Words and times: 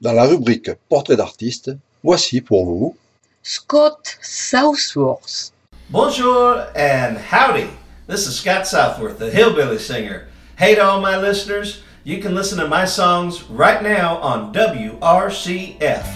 Dans 0.00 0.14
la 0.14 0.24
rubrique 0.24 0.70
Portrait 0.88 1.16
d'artiste, 1.16 1.72
voici 2.02 2.40
pour 2.40 2.64
vous 2.64 2.96
Scott 3.42 4.16
Southworth. 4.22 5.52
Bonjour 5.90 6.56
and 6.74 7.18
howdy. 7.18 7.66
This 8.06 8.26
is 8.26 8.36
Scott 8.36 8.66
Southworth, 8.66 9.18
the 9.18 9.30
hillbilly 9.30 9.78
singer. 9.78 10.28
Hey 10.56 10.74
to 10.74 10.82
all 10.82 11.02
my 11.02 11.18
listeners, 11.18 11.82
you 12.02 12.22
can 12.22 12.34
listen 12.34 12.56
to 12.60 12.66
my 12.66 12.86
songs 12.86 13.42
right 13.50 13.82
now 13.82 14.16
on 14.22 14.54
WRCF. 14.54 16.06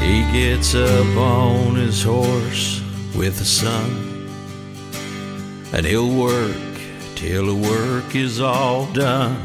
He 0.00 0.24
gets 0.32 0.74
up 0.74 1.16
on 1.16 1.76
his 1.76 2.02
horse 2.02 2.81
with 3.14 3.38
the 3.38 3.44
sun, 3.44 4.28
and 5.72 5.84
he'll 5.84 6.14
work 6.14 6.56
till 7.14 7.46
the 7.46 7.54
work 7.54 8.14
is 8.14 8.40
all 8.40 8.86
done. 8.92 9.36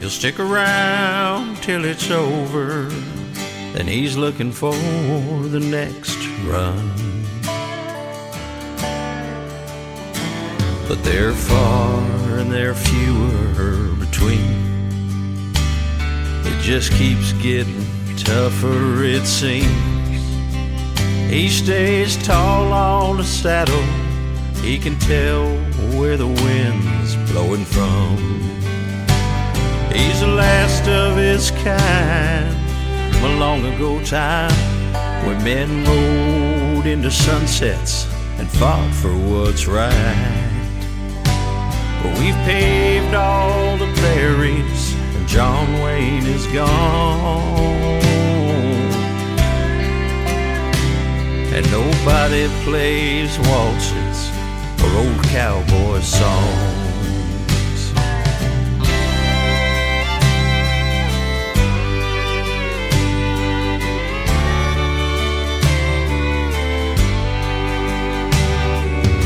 He'll 0.00 0.10
stick 0.10 0.38
around 0.40 1.56
till 1.56 1.84
it's 1.84 2.10
over, 2.10 2.84
then 3.74 3.86
he's 3.86 4.16
looking 4.16 4.52
for 4.52 4.72
the 4.72 5.60
next 5.60 6.18
run. 6.46 6.94
But 10.88 11.04
they're 11.04 11.34
far 11.34 12.38
and 12.38 12.50
they're 12.50 12.74
fewer 12.74 13.94
between. 13.96 14.68
It 16.46 16.62
just 16.62 16.92
keeps 16.92 17.32
getting 17.34 17.84
tougher, 18.16 19.02
it 19.02 19.26
seems. 19.26 19.97
He 21.28 21.50
stays 21.50 22.16
tall 22.26 22.72
on 22.72 23.18
the 23.18 23.22
saddle, 23.22 23.82
he 24.62 24.78
can 24.78 24.98
tell 24.98 25.44
where 25.98 26.16
the 26.16 26.26
wind's 26.26 27.16
blowing 27.30 27.66
from. 27.66 28.16
He's 29.92 30.20
the 30.20 30.26
last 30.26 30.88
of 30.88 31.18
his 31.18 31.50
kind 31.62 32.56
from 33.14 33.24
a 33.32 33.36
long 33.36 33.62
ago 33.66 34.02
time 34.04 34.50
when 35.26 35.44
men 35.44 35.84
rode 35.84 36.86
into 36.86 37.10
sunsets 37.10 38.06
and 38.38 38.48
fought 38.48 38.94
for 38.94 39.14
what's 39.14 39.66
right. 39.66 40.48
But 42.02 42.18
we've 42.20 42.40
paved 42.46 43.14
all 43.14 43.76
the 43.76 43.92
prairies 43.96 44.94
and 44.94 45.28
John 45.28 45.82
Wayne 45.82 46.24
is 46.24 46.46
gone. 46.46 48.07
And 51.58 51.68
nobody 51.72 52.46
plays 52.62 53.36
waltzes 53.40 54.30
or 54.80 54.90
old 54.96 55.22
cowboy 55.24 55.98
songs. 55.98 57.90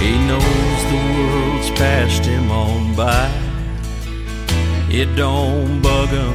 He 0.00 0.16
knows 0.26 0.80
the 0.88 1.00
world's 1.12 1.70
passed 1.78 2.24
him 2.24 2.50
on 2.50 2.94
by. 2.96 3.30
It 4.88 5.14
don't 5.16 5.82
bug 5.82 6.08
him, 6.08 6.32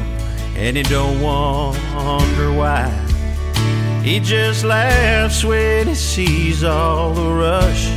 and 0.56 0.78
he 0.78 0.84
don't 0.84 1.20
wonder 1.24 2.54
why. 2.54 3.07
He 4.08 4.22
just 4.22 4.64
laughs 4.64 5.44
when 5.44 5.86
he 5.90 5.94
sees 5.94 6.64
all 6.64 7.14
the 7.14 7.30
rush 7.30 7.90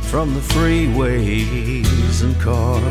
from 0.00 0.32
the 0.32 0.40
freeways 0.40 2.22
and 2.22 2.34
cars. 2.40 2.82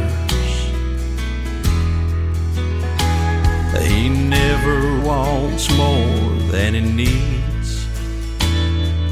He 3.88 4.10
never 4.10 5.02
wants 5.02 5.76
more 5.76 6.36
than 6.52 6.76
he 6.76 6.82
needs. 6.82 7.88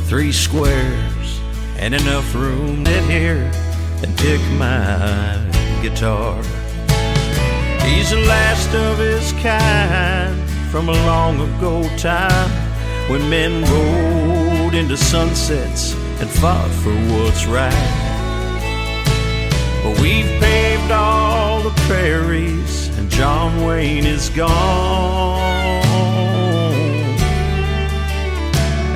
Three 0.08 0.32
squares 0.32 1.40
and 1.80 1.96
enough 1.96 2.36
room 2.36 2.86
in 2.86 3.10
here 3.10 3.52
and 4.04 4.16
pick 4.20 4.40
my 4.52 5.42
guitar. 5.82 6.36
He's 7.88 8.12
the 8.12 8.24
last 8.28 8.72
of 8.76 9.00
his 9.00 9.32
kind 9.42 10.48
from 10.70 10.90
a 10.90 11.06
long 11.08 11.42
ago 11.42 11.90
time 11.98 12.67
when 13.10 13.30
men 13.30 13.64
rode 13.64 14.74
into 14.74 14.98
sunsets 14.98 15.94
and 16.20 16.30
fought 16.30 16.70
for 16.84 16.94
what's 17.14 17.46
right. 17.46 17.74
But 19.84 20.02
we've 20.02 20.26
paved 20.42 20.92
all 20.92 21.62
the 21.62 21.76
prairies 21.88 22.90
and 22.98 23.10
John 23.10 23.66
Wayne 23.66 24.06
is 24.06 24.30
gone. 24.30 25.38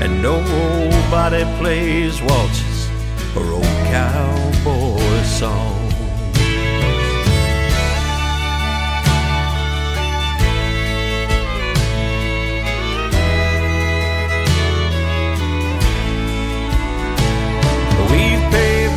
And 0.03 0.21
nobody 0.21 1.43
plays 1.59 2.21
waltzes 2.21 2.89
or 3.35 3.45
old 3.53 3.63
cowboy 3.63 5.23
songs. 5.23 5.80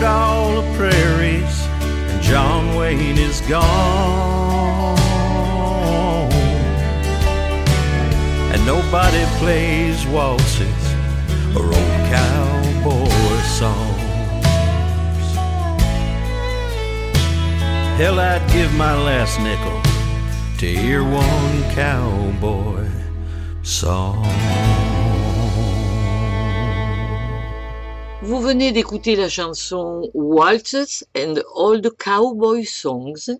All 0.04 0.60
the 0.60 0.76
prairies, 0.76 1.66
and 2.10 2.22
John 2.22 2.76
Wayne 2.76 3.18
is 3.18 3.40
gone. 3.42 4.98
And 8.52 8.64
nobody 8.66 9.24
plays 9.38 10.06
waltzes 10.06 10.84
or 11.56 11.64
old 11.66 12.00
cowboy 12.12 13.40
songs. 13.60 14.04
Hell, 17.98 18.18
I'd 18.20 18.44
give 18.52 18.72
my 18.74 18.94
last 18.96 19.40
nickel 19.40 19.80
to 20.58 20.66
hear 20.66 21.02
one 21.02 21.62
cowboy 21.74 22.88
song. 23.62 24.83
Vous 28.26 28.40
venez 28.40 28.72
d'écouter 28.72 29.16
la 29.16 29.28
chanson 29.28 30.08
Waltzes 30.14 31.04
and 31.14 31.34
Old 31.56 31.90
Cowboy 31.98 32.64
Songs 32.64 33.36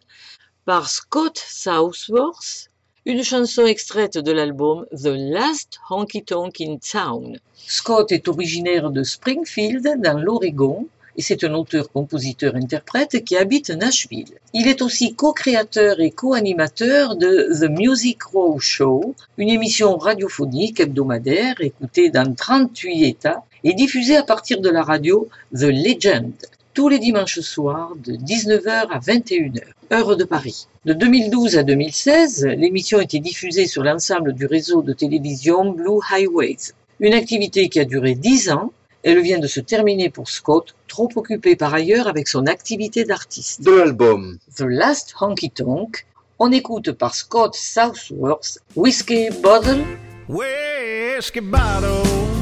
par 0.67 0.91
Scott 0.91 1.43
Southworth, 1.43 2.69
une 3.07 3.23
chanson 3.23 3.65
extraite 3.65 4.19
de 4.19 4.31
l'album 4.31 4.85
The 4.93 5.15
Last 5.17 5.79
Honky 5.89 6.23
Tonk 6.23 6.61
in 6.61 6.77
Town. 6.77 7.39
Scott 7.57 8.13
est 8.13 8.29
originaire 8.29 8.91
de 8.91 9.03
Springfield, 9.05 10.03
dans 10.03 10.19
l'Oregon, 10.19 10.87
et 11.17 11.23
c'est 11.23 11.45
un 11.45 11.55
auteur-compositeur-interprète 11.55 13.25
qui 13.25 13.39
habite 13.39 13.71
Nashville. 13.71 14.39
Il 14.53 14.69
est 14.69 14.83
aussi 14.83 15.15
co-créateur 15.15 15.99
et 16.01 16.11
co-animateur 16.11 17.17
de 17.17 17.49
The 17.59 17.71
Music 17.71 18.23
Row 18.25 18.59
Show, 18.61 19.15
une 19.39 19.49
émission 19.49 19.97
radiophonique 19.97 20.81
hebdomadaire 20.81 21.55
écoutée 21.61 22.11
dans 22.11 22.35
38 22.35 23.05
États 23.05 23.45
et 23.65 23.75
diffusée 23.75 24.17
à 24.17 24.23
partir 24.23 24.61
de 24.61 24.69
la 24.69 24.83
radio 24.83 25.29
The 25.53 25.65
Legend, 25.65 26.33
tous 26.75 26.89
les 26.89 26.99
dimanches 26.99 27.41
soirs 27.41 27.93
de 27.97 28.13
19h 28.13 28.89
à 28.91 28.99
21h, 28.99 29.63
heure 29.93 30.17
de 30.17 30.25
Paris. 30.25 30.69
De 30.85 30.93
2012 30.93 31.57
à 31.57 31.63
2016, 31.63 32.47
l'émission 32.57 33.01
était 33.01 33.21
diffusée 33.21 33.67
sur 33.67 33.83
l'ensemble 33.83 34.35
du 34.35 34.47
réseau 34.47 34.83
de 34.83 34.93
télévision 34.93 35.73
Blue 35.73 36.01
Highways. 36.11 36.73
Une 37.01 37.15
activité 37.15 37.69
qui 37.69 37.81
a 37.81 37.85
duré 37.85 38.15
10 38.15 38.51
ans 38.51 38.73
elle 39.05 39.21
vient 39.21 39.39
de 39.39 39.47
se 39.47 39.61
terminer 39.61 40.09
pour 40.09 40.31
Scott, 40.31 40.75
trop 40.89 41.11
occupé 41.17 41.57
par 41.57 41.75
ailleurs 41.75 42.09
avec 42.09 42.27
son 42.27 42.47
activité 42.47 43.05
d'artiste. 43.05 43.63
de 43.63 43.71
l'album 43.71 44.39
The 44.57 44.63
Last 44.63 45.15
Honky 45.21 45.51
Tonk, 45.51 46.07
on 46.39 46.51
écoute 46.51 46.91
par 46.93 47.15
Scott 47.15 47.55
Southworth 47.55 48.61
Whiskey 48.75 49.29
Bottle 49.43 49.83
Whiskey 50.27 51.43
bottle, 51.43 52.34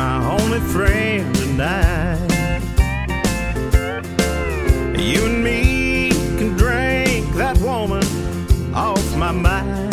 my 0.00 0.40
only 0.40 0.60
friend 0.60 1.34
tonight. 1.34 2.62
You 4.96 5.26
and 5.26 5.44
me 5.44 6.08
can 6.38 6.56
drink 6.56 7.26
that 7.34 7.58
woman 7.58 8.02
off 8.74 9.06
my 9.16 9.30
mind. 9.30 9.92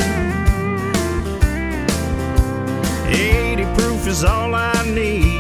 80 3.09 3.65
proof 3.77 4.07
is 4.07 4.23
all 4.23 4.55
I 4.55 4.81
need 4.85 5.36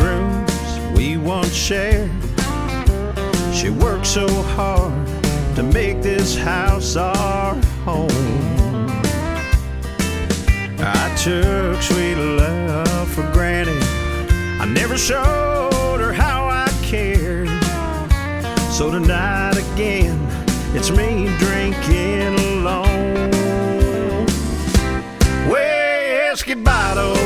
rooms 0.00 0.96
we 0.96 1.16
once 1.16 1.54
shared. 1.54 2.10
She 3.54 3.70
worked 3.70 4.06
so 4.06 4.26
hard 4.54 5.06
to 5.56 5.62
make 5.62 6.02
this 6.02 6.36
house 6.36 6.96
our 6.96 7.54
home. 7.84 8.08
I 10.78 11.14
took 11.22 11.82
sweet 11.82 12.14
love 12.16 13.08
for 13.12 13.30
granted. 13.32 13.82
I 14.60 14.64
never 14.64 14.96
showed 14.96 16.00
her 16.00 16.12
how 16.12 16.48
I 16.48 16.68
cared. 16.82 17.48
So 18.70 18.90
tonight 18.90 19.58
again, 19.58 20.18
it's 20.74 20.90
me 20.90 21.28
drinking 21.38 22.34
alone. 22.38 23.30
Whiskey 25.50 26.54
bottle, 26.54 27.16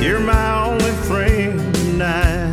you're 0.00 0.20
my 0.20 0.65
tonight. 1.96 2.52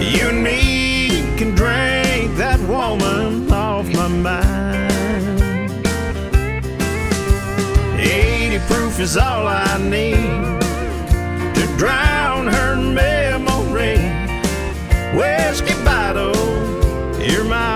You 0.00 0.28
and 0.28 0.42
me 0.42 1.08
can 1.36 1.54
drink 1.54 2.36
that 2.36 2.60
woman 2.68 3.50
off 3.50 3.86
my 3.92 4.06
mind. 4.08 4.92
80 7.98 8.58
proof 8.66 9.00
is 9.00 9.16
all 9.16 9.48
I 9.48 9.78
need 9.78 10.60
to 11.56 11.66
drown 11.76 12.46
her 12.46 12.76
memory. 12.76 13.98
Whiskey 15.18 15.74
bottle, 15.84 16.36
you're 17.20 17.44
my 17.44 17.73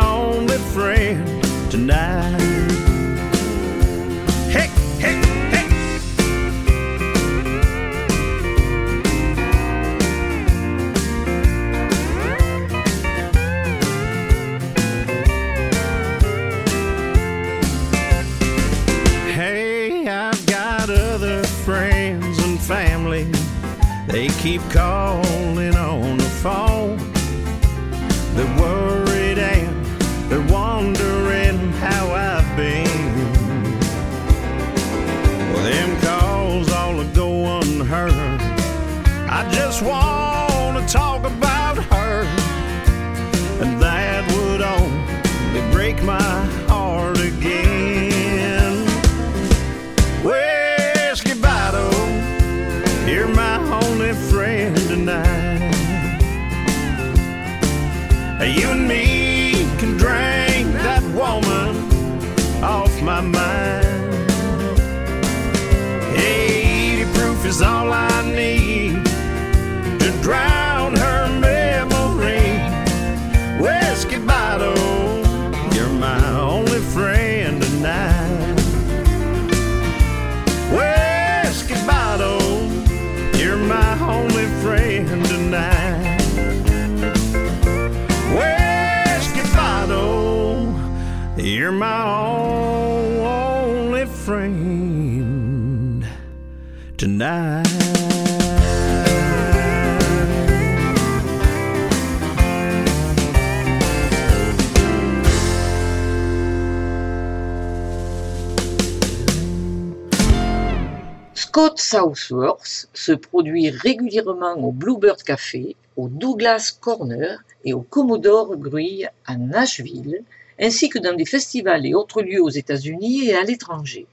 Scott 111.34 111.80
Southworth 111.80 112.88
se 112.94 113.12
produit 113.12 113.70
régulièrement 113.70 114.54
au 114.54 114.70
Bluebird 114.70 115.20
Café, 115.24 115.74
au 115.96 116.08
Douglas 116.08 116.78
Corner 116.80 117.42
et 117.64 117.72
au 117.72 117.80
Commodore 117.80 118.56
Grill 118.56 119.10
à 119.26 119.36
Nashville, 119.36 120.22
ainsi 120.60 120.88
que 120.88 121.00
dans 121.00 121.16
des 121.16 121.26
festivals 121.26 121.84
et 121.84 121.94
autres 121.94 122.22
lieux 122.22 122.40
aux 122.40 122.48
États-Unis 122.48 123.26
et 123.26 123.34
à 123.34 123.42
l'étranger. 123.42 124.06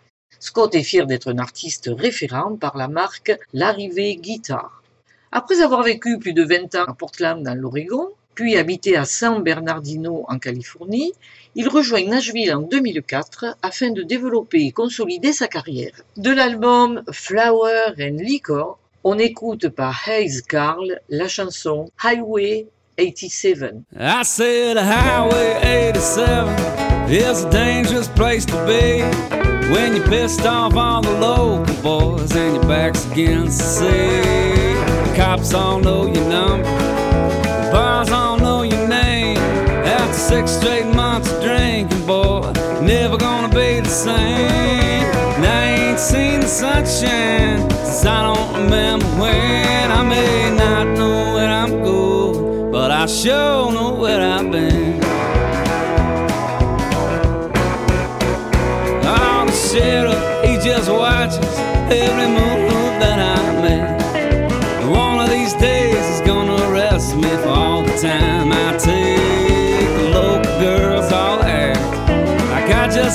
Scott 0.46 0.76
est 0.76 0.84
fier 0.84 1.08
d'être 1.08 1.34
un 1.34 1.40
artiste 1.40 1.90
référent 1.92 2.56
par 2.56 2.78
la 2.78 2.88
marque 2.88 3.36
L'Arrivée 3.52 4.16
Guitar. 4.16 4.84
Après 5.32 5.60
avoir 5.62 5.82
vécu 5.82 6.20
plus 6.20 6.34
de 6.34 6.44
20 6.44 6.76
ans 6.76 6.86
à 6.88 6.94
Portland 6.94 7.42
dans 7.42 7.56
l'Oregon, 7.56 8.10
puis 8.36 8.56
habité 8.56 8.96
à 8.96 9.06
San 9.06 9.42
Bernardino 9.42 10.24
en 10.28 10.38
Californie, 10.38 11.14
il 11.56 11.68
rejoint 11.68 12.06
Nashville 12.06 12.54
en 12.54 12.62
2004 12.62 13.58
afin 13.64 13.90
de 13.90 14.04
développer 14.04 14.68
et 14.68 14.72
consolider 14.72 15.34
sa 15.34 15.48
carrière. 15.48 16.04
De 16.16 16.30
l'album 16.30 17.02
Flower 17.12 17.96
and 18.00 18.18
Liquor, 18.20 18.78
on 19.04 19.18
écoute 19.18 19.70
par 19.70 20.08
Hayes 20.08 20.44
Carl 20.48 21.02
la 21.10 21.28
chanson 21.28 21.90
Highway 22.04 22.68
87. 22.98 23.78
I 24.00 24.22
said 24.22 24.78
Highway 24.78 25.60
87 25.64 27.10
is 27.10 27.44
a 27.44 27.50
dangerous 27.50 28.08
place 28.10 28.46
to 28.46 28.64
be 28.68 29.45
when 29.72 29.96
you're 29.96 30.08
pissed 30.08 30.46
off 30.46 30.76
all 30.76 31.02
the 31.02 31.12
local 31.12 31.76
boys 31.82 32.36
and 32.36 32.56
your 32.56 32.66
back's 32.66 33.06
against 33.12 33.60
the 33.60 33.66
sea. 33.66 35.10
The 35.10 35.14
cops 35.16 35.54
all 35.54 35.80
know 35.80 36.06
your 36.06 36.28
number, 36.30 36.64
the 36.64 37.70
bars 37.72 38.10
all 38.10 38.38
know 38.38 38.64
your 38.64 38.88
name. 38.88 39.38
After 39.38 40.14
six 40.14 40.52
straight 40.52 40.88
months 40.96 41.32
of 41.32 41.42
drinking, 41.44 42.06
boy, 42.06 42.52
never 42.82 43.18
gonna 43.18 43.50
be 43.50 43.80
the 43.80 43.90
same. 43.90 45.04
And 45.38 45.46
I 45.46 45.90
ain't 45.90 46.00
seen 46.00 46.42
the 46.42 46.48
sunshine 46.48 47.70
since 47.70 48.06
I 48.06 48.22
don't 48.24 48.64
remember 48.64 49.06
when. 49.20 49.92
I 49.92 50.04
may 50.04 50.56
not 50.56 50.86
know 50.98 51.34
where 51.36 51.50
I'm 51.50 51.84
going, 51.84 52.72
but 52.72 52.92
I 52.92 53.06
sure 53.06 53.72
know 53.72 53.94
where 53.94 54.22
I've 54.22 54.52
been. 54.52 54.95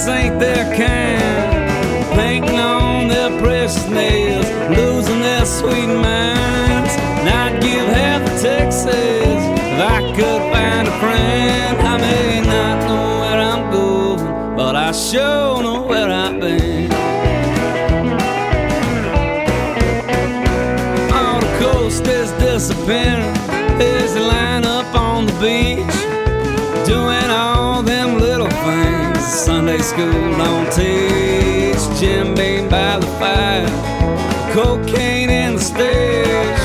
Just 0.01 0.09
ain't 0.09 0.41
their 0.41 0.65
kind. 0.77 2.15
Painting 2.15 2.59
on 2.59 3.09
their 3.09 3.39
precious 3.39 3.87
nails, 3.89 4.47
losing 4.75 5.21
their 5.21 5.45
sweet 5.45 5.89
minds. 5.89 6.95
And 7.21 7.29
I'd 7.29 7.61
give 7.63 7.87
half 7.87 8.23
of 8.23 8.41
Texas 8.41 8.87
if 8.87 9.79
I 9.79 10.01
could 10.17 10.43
find 10.53 10.89
a 10.89 10.99
friend. 11.01 11.79
I 11.87 11.99
may 11.99 12.41
not 12.41 12.79
know 12.89 13.21
where 13.21 13.41
I'm 13.53 13.71
going, 13.71 14.57
but 14.57 14.75
I 14.75 14.93
sure 14.93 15.63
know 15.63 15.83
where 15.83 16.11
I've 16.11 16.41
been. 16.41 16.91
On 21.13 21.41
the 21.41 21.59
coast 21.59 22.07
is 22.07 22.31
disappearing 22.33 23.40
Sunday 29.71 29.83
school 29.85 30.37
don't 30.37 30.73
teach. 30.73 32.01
Jim 32.01 32.35
Beam 32.35 32.69
by 32.69 32.99
the 32.99 33.07
fire, 33.21 33.69
cocaine 34.53 35.31
in 35.31 35.55
the 35.55 35.61
stage, 35.61 36.61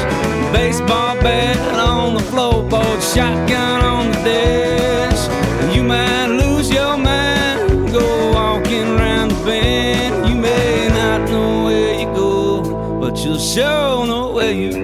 baseball 0.52 1.16
bat 1.22 1.56
on 1.78 2.16
the 2.16 2.22
floorboard, 2.22 3.00
shotgun 3.14 3.84
on 3.84 4.12
the 4.12 4.18
dash. 4.24 5.76
You 5.76 5.84
might 5.84 6.30
lose 6.30 6.72
your 6.72 6.98
mind, 6.98 7.92
go 7.92 8.32
walking 8.32 8.88
around 8.98 9.30
the 9.30 9.46
bend. 9.46 10.28
You 10.28 10.36
may 10.42 10.88
not 10.88 11.30
know 11.30 11.66
where 11.66 12.00
you 12.00 12.08
go, 12.08 13.00
but 13.00 13.24
you'll 13.24 13.38
sure 13.38 14.08
know 14.08 14.32
where 14.32 14.52
you've 14.52 14.84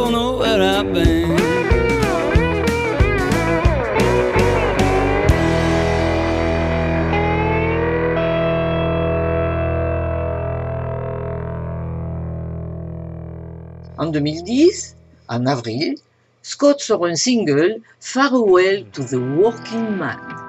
2010, 14.11 14.95
en 15.29 15.45
avril, 15.45 15.95
Scott 16.43 16.79
sort 16.79 17.05
un 17.05 17.15
single 17.15 17.81
Farewell 17.99 18.85
to 18.91 19.03
the 19.03 19.17
Working 19.17 19.97
Man. 19.97 20.40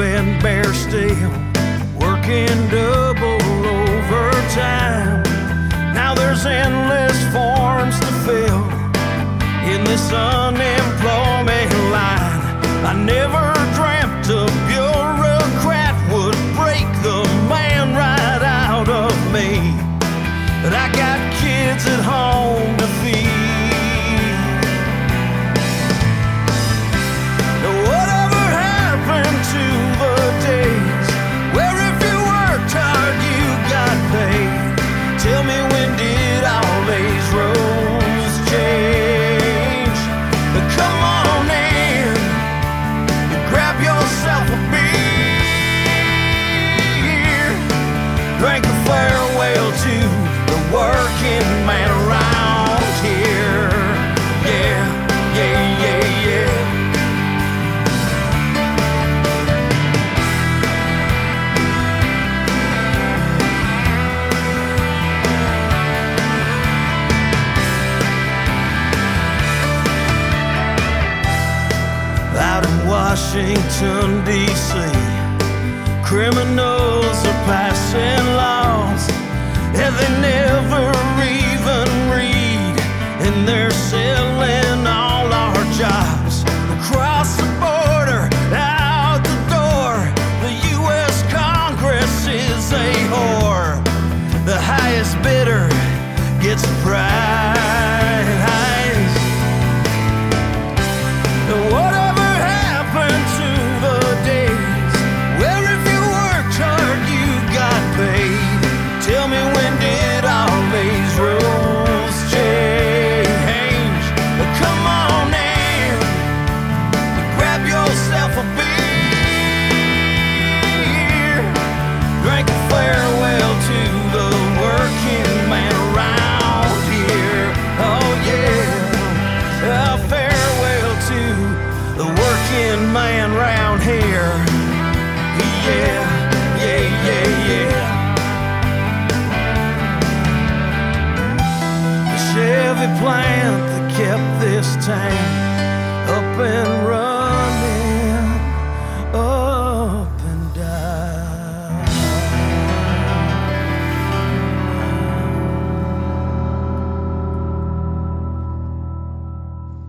Bend 0.00 0.42
bare 0.42 0.72
steel, 0.72 1.30
working 2.00 2.56
double 2.70 3.42
overtime. 3.84 5.22
Now 5.92 6.14
there's 6.14 6.46
endless 6.46 7.18
forms 7.34 8.00
to 8.00 8.10
fill 8.24 8.64
in 9.72 9.84
this 9.84 10.10
unemployment 10.10 11.72
line. 11.92 12.40
I 12.90 12.94
never 12.96 13.39
Washington, 73.32 74.24
D.C. 74.24 74.74
Criminals 76.02 77.24
are 77.24 77.40
passing 77.46 78.26
laws, 78.34 79.08
and 79.78 79.94
they 79.94 80.10
never 80.20 80.90
even 81.22 82.10
read, 82.10 82.74
and 83.24 83.46
they're 83.46 83.70
selling 83.70 84.84
all 84.84 85.32
our 85.32 85.64
jobs 85.74 86.19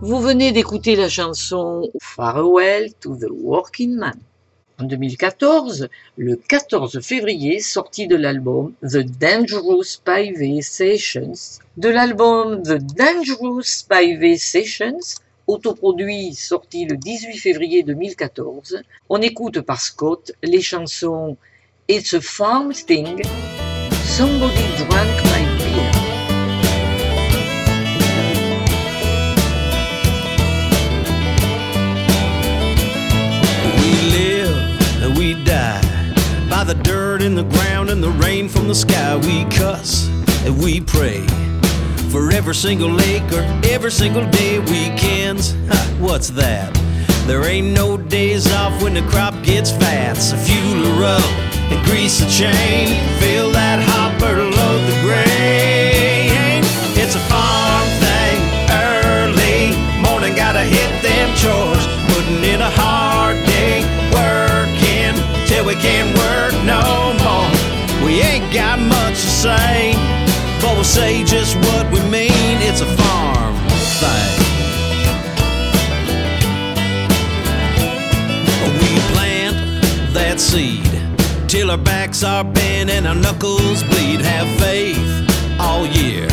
Vous 0.04 0.20
venez 0.20 0.50
d'écouter 0.50 0.96
la 0.96 1.08
chanson 1.08 1.88
Farewell 2.02 2.92
to 3.00 3.16
the 3.16 3.30
Working 3.30 3.94
Man. 3.94 4.18
En 4.78 4.84
2014, 4.84 5.88
le 6.16 6.34
14 6.34 7.00
février, 7.00 7.60
sortie 7.60 8.08
de 8.08 8.16
l'album 8.16 8.72
The 8.82 8.98
Dangerous 8.98 9.84
Spivey 9.84 10.60
Sessions. 10.60 11.60
De 11.76 11.88
l'album 11.88 12.62
The 12.64 12.78
Dangerous 12.78 13.62
Spivey 13.62 14.36
Sessions, 14.36 15.21
autoproduit 15.46 16.34
sorti 16.34 16.84
le 16.84 16.96
18 16.96 17.36
février 17.38 17.82
2014, 17.82 18.82
on 19.08 19.20
écoute 19.20 19.60
par 19.60 19.80
Scott 19.80 20.32
les 20.42 20.62
chansons 20.62 21.36
It's 21.88 22.14
a 22.14 22.20
Farm 22.20 22.72
Thing, 22.72 23.22
Somebody 24.04 24.66
Drank 24.76 25.24
My 25.24 25.44
Beer. 25.58 25.92
We 33.76 33.92
live 34.10 35.18
we 35.18 35.34
die 35.44 35.80
by 36.48 36.64
the 36.64 36.74
dirt 36.82 37.22
in 37.22 37.34
the 37.34 37.44
ground 37.44 37.90
and 37.90 38.02
the 38.02 38.10
rain 38.10 38.48
from 38.48 38.68
the 38.68 38.74
sky. 38.74 39.16
We 39.16 39.44
cuss 39.46 40.08
and 40.46 40.62
we 40.62 40.80
pray 40.80 41.26
for 42.12 42.30
every 42.30 42.54
single 42.54 43.00
acre, 43.00 43.42
every 43.64 43.90
single 43.90 44.28
day. 44.30 44.58
Weekends, 44.58 45.54
ha, 45.68 45.96
what's 45.98 46.28
that? 46.28 46.70
There 47.26 47.42
ain't 47.44 47.72
no 47.72 47.96
days 47.96 48.52
off 48.52 48.82
when 48.82 48.92
the 48.92 49.00
crop 49.08 49.34
gets 49.42 49.70
fat. 49.70 50.18
So 50.18 50.36
fuel 50.36 50.84
her 50.84 51.16
up 51.16 51.30
and 51.72 51.82
grease 51.86 52.18
the 52.20 52.28
chain. 52.28 53.00
Fill 53.18 53.50
that 53.52 53.80
hopper, 53.80 54.36
load 54.36 54.82
the 54.90 54.98
grain. 55.00 56.60
It's 57.00 57.16
a 57.16 57.24
farm 57.32 57.88
thing, 58.04 58.38
early 58.68 59.72
morning, 60.04 60.36
gotta 60.36 60.60
hit 60.60 60.92
them 61.00 61.32
chores. 61.40 61.86
Putting 62.12 62.44
in 62.44 62.60
a 62.60 62.70
hard 62.76 63.40
day, 63.46 63.88
working 64.12 65.16
till 65.48 65.64
we 65.64 65.76
can't 65.80 66.12
work 66.20 66.52
no 66.68 67.16
more. 67.24 67.48
We 68.04 68.20
ain't 68.20 68.52
got 68.52 68.78
much 68.78 69.16
to 69.22 69.30
say, 69.30 69.96
we'll 70.82 70.88
say 70.88 71.22
just 71.22 71.54
what 71.58 71.86
we 71.92 72.00
mean. 72.10 72.56
It's 72.68 72.80
a 72.80 72.90
farm 72.96 73.54
thing. 74.02 74.34
We 78.80 78.90
plant 79.12 79.56
that 80.12 80.40
seed 80.40 80.90
till 81.46 81.70
our 81.70 81.78
backs 81.78 82.24
are 82.24 82.42
bent 82.42 82.90
and 82.90 83.06
our 83.06 83.14
knuckles 83.14 83.84
bleed. 83.84 84.22
Have 84.22 84.48
faith 84.58 84.98
all 85.60 85.86
year. 85.86 86.26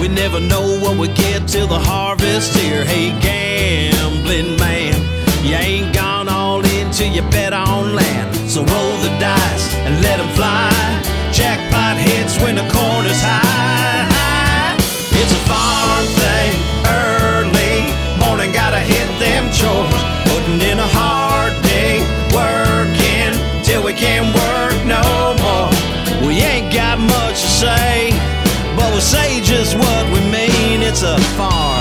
We 0.00 0.08
never 0.08 0.40
know 0.40 0.80
what 0.80 0.96
we 0.96 1.08
get 1.08 1.46
till 1.46 1.66
the 1.66 1.78
harvest 1.78 2.56
here. 2.56 2.86
Hey, 2.86 3.10
gambling 3.20 4.56
man, 4.56 4.96
you 5.44 5.56
ain't 5.56 5.94
gone 5.94 6.30
all 6.30 6.64
in 6.64 6.90
till 6.90 7.12
you 7.12 7.20
bet 7.30 7.52
on 7.52 7.94
land. 7.94 8.34
So 8.48 8.60
roll 8.64 8.96
the 9.04 9.12
dice 9.20 9.74
and 9.84 10.02
let 10.02 10.18
'em 10.20 10.30
fly. 10.36 11.19
Jackpot 11.40 11.96
hits 11.96 12.38
when 12.42 12.54
the 12.54 12.68
corn 12.68 13.06
is 13.06 13.22
high. 13.22 14.76
It's 15.20 15.32
a 15.32 15.42
farm 15.48 16.04
thing, 16.20 16.52
early 16.84 17.88
morning, 18.20 18.52
gotta 18.52 18.78
hit 18.78 19.08
them 19.18 19.50
chores. 19.50 20.02
Putting 20.28 20.60
in 20.60 20.78
a 20.78 20.90
hard 21.00 21.54
day, 21.62 22.04
working 22.36 23.32
till 23.64 23.82
we 23.82 23.94
can't 23.94 24.28
work 24.36 24.76
no 24.84 25.00
more. 25.40 26.28
We 26.28 26.42
ain't 26.42 26.70
got 26.70 26.98
much 26.98 27.40
to 27.40 27.48
say, 27.48 28.10
but 28.76 28.92
we'll 28.92 29.00
say 29.00 29.40
just 29.40 29.78
what 29.78 30.04
we 30.12 30.20
mean. 30.28 30.82
It's 30.82 31.02
a 31.02 31.18
farm 31.38 31.79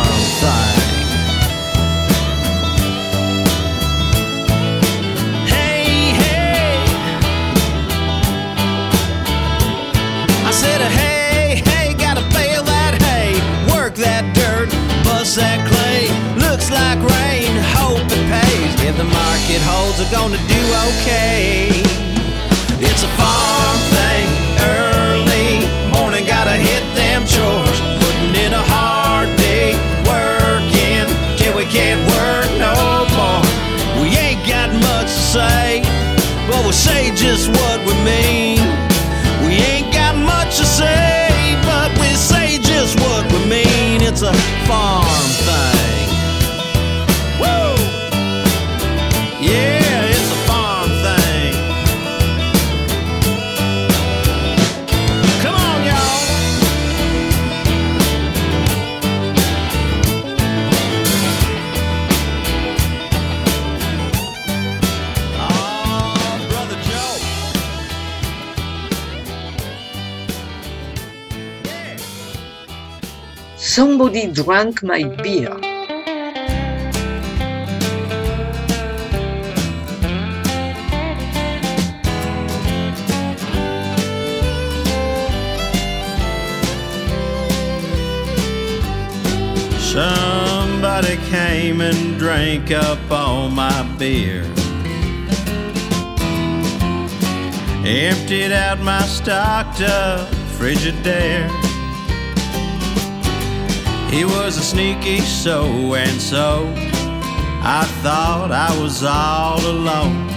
that 15.35 15.61
clay. 15.67 16.09
Looks 16.41 16.71
like 16.71 16.97
rain, 16.97 17.53
hope 17.77 18.01
it 18.01 18.25
pays. 18.33 18.73
If 18.81 18.97
the 18.97 19.05
market 19.05 19.61
holds, 19.61 20.01
we're 20.01 20.09
gonna 20.09 20.41
do 20.49 20.63
okay. 20.89 21.69
It's 22.81 23.03
a 23.03 23.11
farm 23.13 23.77
thing, 23.93 24.25
early 24.57 25.69
morning, 25.93 26.25
gotta 26.25 26.57
hit 26.57 26.81
them 26.97 27.27
chores. 27.29 27.79
Putting 28.01 28.33
in 28.41 28.53
a 28.57 28.63
hard 28.73 29.29
day, 29.37 29.77
working 30.09 31.05
till 31.37 31.53
we 31.53 31.65
can't 31.69 32.01
work 32.09 32.49
no 32.57 33.05
more. 33.13 33.45
We 34.01 34.17
ain't 34.17 34.41
got 34.49 34.73
much 34.73 35.13
to 35.13 35.23
say, 35.37 35.81
but 36.49 36.57
we'll 36.65 36.73
say 36.73 37.13
just 37.13 37.49
what 37.49 37.77
we 37.85 37.93
mean. 38.01 38.38
Somebody 73.79 74.27
Drank 74.27 74.83
My 74.83 75.03
Beer. 75.23 75.55
Somebody 89.79 91.15
came 91.29 91.79
and 91.79 92.19
drank 92.19 92.71
up 92.71 92.99
all 93.09 93.47
my 93.47 93.83
beer. 93.97 94.43
Emptied 97.85 98.51
out 98.51 98.81
my 98.81 99.01
stocked 99.03 99.79
up 99.79 100.27
Frigidaire. 100.57 101.58
He 104.11 104.25
was 104.25 104.57
a 104.57 104.63
sneaky 104.63 105.19
so 105.19 105.93
and 105.93 106.19
so. 106.19 106.73
I 107.61 107.85
thought 108.01 108.51
I 108.51 108.75
was 108.81 109.03
all 109.03 109.59
alone. 109.59 110.27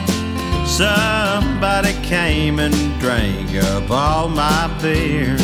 Somebody 0.66 1.94
came 2.06 2.58
and 2.58 2.74
drank 3.00 3.54
up 3.64 3.90
all 3.90 4.28
my 4.28 4.68
beer. 4.82 5.38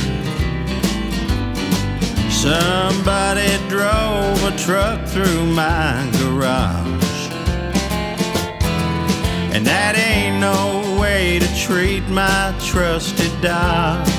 Somebody 2.30 3.48
drove 3.68 4.44
a 4.44 4.54
truck 4.58 5.08
through 5.08 5.46
my 5.46 6.06
garage. 6.20 7.32
And 9.54 9.66
that 9.66 9.96
ain't 9.96 10.38
no 10.38 11.00
way 11.00 11.38
to 11.38 11.56
treat 11.56 12.06
my 12.08 12.54
trusted 12.60 13.32
dog. 13.40 14.17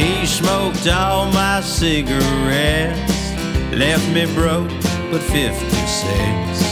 He 0.00 0.24
smoked 0.24 0.88
all 0.88 1.30
my 1.30 1.60
cigarettes, 1.60 3.32
left 3.70 4.08
me 4.14 4.24
broke 4.34 4.70
but 5.10 5.20
56. 5.20 6.70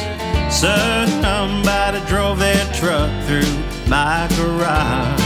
Somebody 0.50 2.00
drove 2.06 2.38
their 2.38 2.64
truck 2.72 3.10
through 3.26 3.52
my 3.86 4.26
garage. 4.38 5.20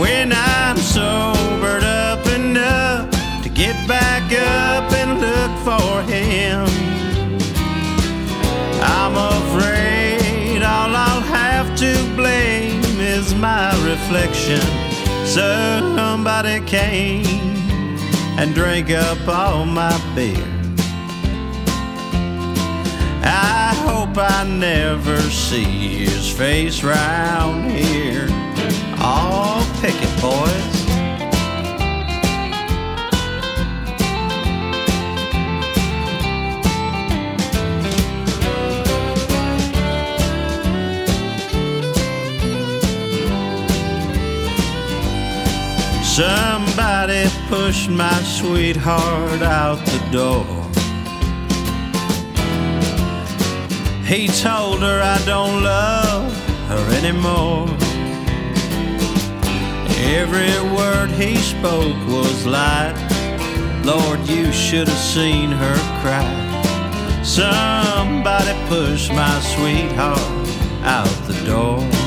When 0.00 0.32
I'm 0.32 0.78
sobered 0.78 1.84
up 1.84 2.26
enough 2.26 3.10
to 3.42 3.50
get 3.50 3.76
back 3.86 4.22
up 4.32 4.90
and 4.94 5.20
look 5.20 5.52
for 5.68 6.02
him, 6.10 6.64
I'm 8.80 9.14
afraid 9.14 10.62
all 10.62 10.96
I'll 10.96 11.20
have 11.20 11.76
to 11.80 12.16
blame 12.16 12.82
is 12.98 13.34
my 13.34 13.68
reflection. 13.84 14.91
Somebody 15.32 16.60
came 16.66 17.24
and 18.38 18.54
drank 18.54 18.90
up 18.90 19.26
all 19.26 19.64
my 19.64 19.96
beer. 20.14 20.44
I 23.24 23.72
hope 23.74 24.18
I 24.18 24.44
never 24.46 25.18
see 25.30 26.04
his 26.04 26.30
face 26.30 26.84
round 26.84 27.70
here. 27.70 28.28
All 29.00 29.64
picket 29.80 30.20
boys. 30.20 30.81
Somebody 46.14 47.24
pushed 47.48 47.88
my 47.88 48.12
sweetheart 48.22 49.40
out 49.40 49.78
the 49.86 49.98
door. 50.10 50.44
He 54.04 54.28
told 54.28 54.82
her 54.82 55.00
I 55.00 55.18
don't 55.24 55.62
love 55.62 56.36
her 56.68 56.96
anymore. 56.98 57.66
Every 60.04 60.52
word 60.76 61.08
he 61.12 61.36
spoke 61.36 61.96
was 62.06 62.44
light. 62.44 62.92
Lord, 63.82 64.20
you 64.28 64.52
should 64.52 64.88
have 64.88 64.98
seen 64.98 65.50
her 65.50 65.76
cry. 66.02 67.22
Somebody 67.24 68.52
pushed 68.68 69.10
my 69.14 69.40
sweetheart 69.40 70.20
out 70.84 71.08
the 71.26 71.42
door. 71.46 72.01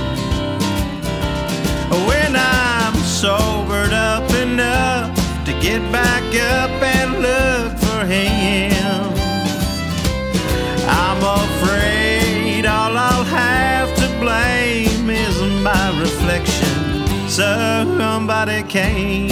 Somebody 17.35 18.63
came 18.63 19.29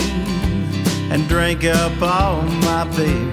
and 1.10 1.26
drank 1.30 1.63
up 1.63 2.02
all 2.02 2.42
my 2.42 2.84
beer. 2.98 3.32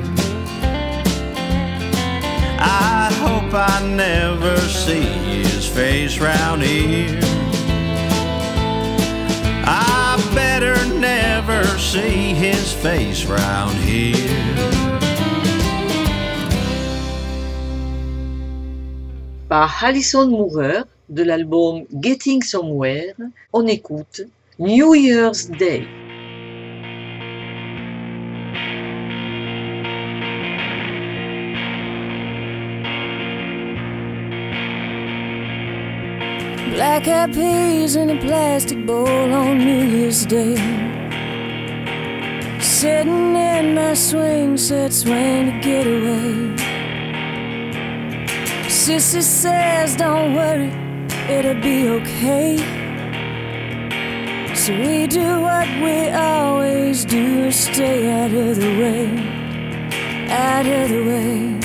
I 2.61 3.11
hope 3.19 3.53
I 3.53 3.85
never 3.85 4.57
see 4.61 5.03
his 5.43 5.67
face 5.67 6.21
round 6.21 6.63
here. 6.63 7.19
I 9.67 10.23
better 10.37 10.77
never 11.01 11.65
see 11.77 12.33
his 12.33 12.73
face 12.73 13.27
round 13.27 13.75
here. 13.79 14.71
Par 19.49 19.69
Alison 19.83 20.31
Moorer 20.31 20.85
de 21.09 21.25
l'album 21.25 21.87
Getting 22.01 22.41
Somewhere, 22.41 23.17
on 23.53 23.67
écoute 23.67 24.31
New 24.61 24.93
Year's 24.93 25.47
Day. 25.47 25.89
Black 36.75 37.09
eyed 37.09 37.33
peas 37.33 37.97
in 37.97 38.11
a 38.11 38.21
plastic 38.21 38.85
bowl 38.85 39.09
on 39.33 39.57
New 39.57 39.83
Year's 39.83 40.27
Day. 40.27 40.57
Sitting 42.61 43.35
in 43.37 43.75
my 43.75 43.95
swing 43.95 44.59
set, 44.59 44.93
swing 44.93 45.53
to 45.53 45.61
get 45.63 45.87
away. 45.87 46.55
Sissy 48.69 49.23
says, 49.23 49.97
Don't 49.97 50.35
worry, 50.35 50.71
it'll 51.31 51.59
be 51.63 51.89
okay. 51.89 52.80
So 54.61 54.75
we 54.79 55.07
do 55.07 55.41
what 55.41 55.67
we 55.83 56.11
always 56.11 57.07
do, 57.07 57.51
stay 57.51 58.11
out 58.13 58.31
of 58.31 58.57
the 58.57 58.73
way, 58.79 59.07
out 60.29 60.67
of 60.67 60.89
the 60.91 61.03
way. 61.11 61.61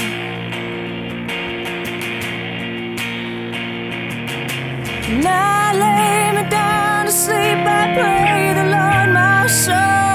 And 5.12 5.28
I 5.28 5.74
lay 5.84 6.42
me 6.42 6.50
down 6.50 7.08
to 7.08 7.12
sleep. 7.12 7.68
I 7.68 7.84
pray 7.98 8.54
the 8.54 8.68
Lord 8.76 9.14
my 9.14 9.46
soul 9.48 10.15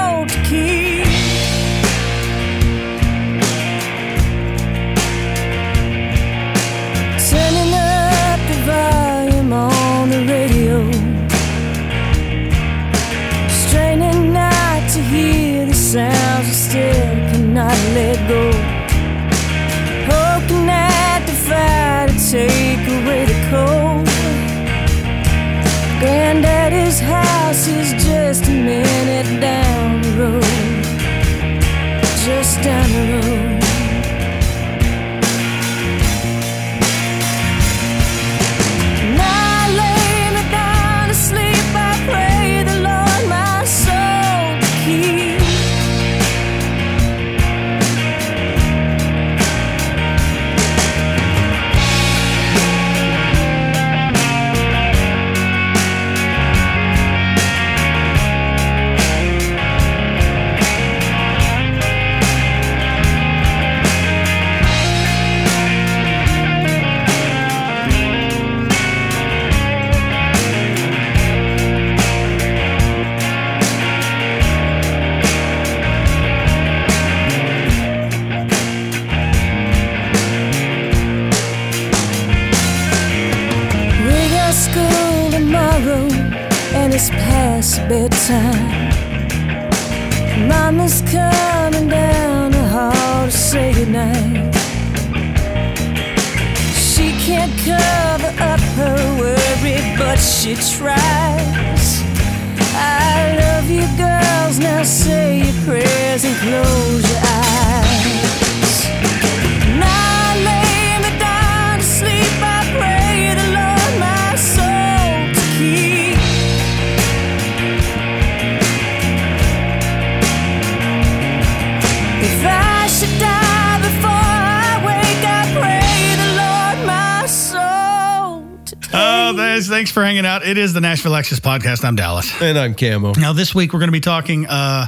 Oh, 129.53 129.59
thanks, 129.59 129.91
for 129.91 130.01
hanging 130.01 130.25
out. 130.25 130.45
It 130.45 130.57
is 130.57 130.71
the 130.71 130.79
Nashville 130.79 131.13
Access 131.13 131.41
Podcast. 131.41 131.83
I'm 131.83 131.97
Dallas. 131.97 132.41
And 132.41 132.57
I'm 132.57 132.73
Camo. 132.73 133.11
Now, 133.17 133.33
this 133.33 133.53
week 133.53 133.73
we're 133.73 133.79
going 133.79 133.89
to 133.89 133.93
be 133.93 133.99
talking. 133.99 134.47
Uh, 134.47 134.87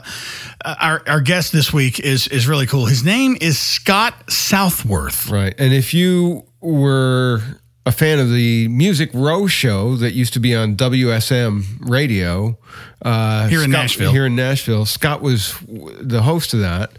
our 0.63 1.01
our 1.05 1.19
guest 1.19 1.51
this 1.51 1.73
week 1.73 1.99
is 1.99 2.29
is 2.29 2.47
really 2.47 2.65
cool. 2.65 2.85
His 2.85 3.03
name 3.03 3.35
is 3.41 3.59
Scott 3.59 4.31
Southworth. 4.31 5.29
Right. 5.29 5.53
And 5.57 5.73
if 5.73 5.93
you 5.93 6.45
were 6.61 7.41
a 7.85 7.91
fan 7.91 8.19
of 8.19 8.29
the 8.29 8.69
Music 8.69 9.09
Row 9.13 9.47
show 9.47 9.97
that 9.97 10.13
used 10.13 10.31
to 10.33 10.39
be 10.39 10.55
on 10.55 10.77
WSM 10.77 11.65
radio 11.89 12.57
uh, 13.01 13.49
Here 13.49 13.59
in 13.63 13.69
Scott- 13.71 13.81
Nashville. 13.81 14.11
Here 14.13 14.25
in 14.27 14.35
Nashville, 14.37 14.85
Scott 14.85 15.21
was 15.21 15.55
the 15.67 16.21
host 16.21 16.53
of 16.53 16.61
that. 16.61 16.93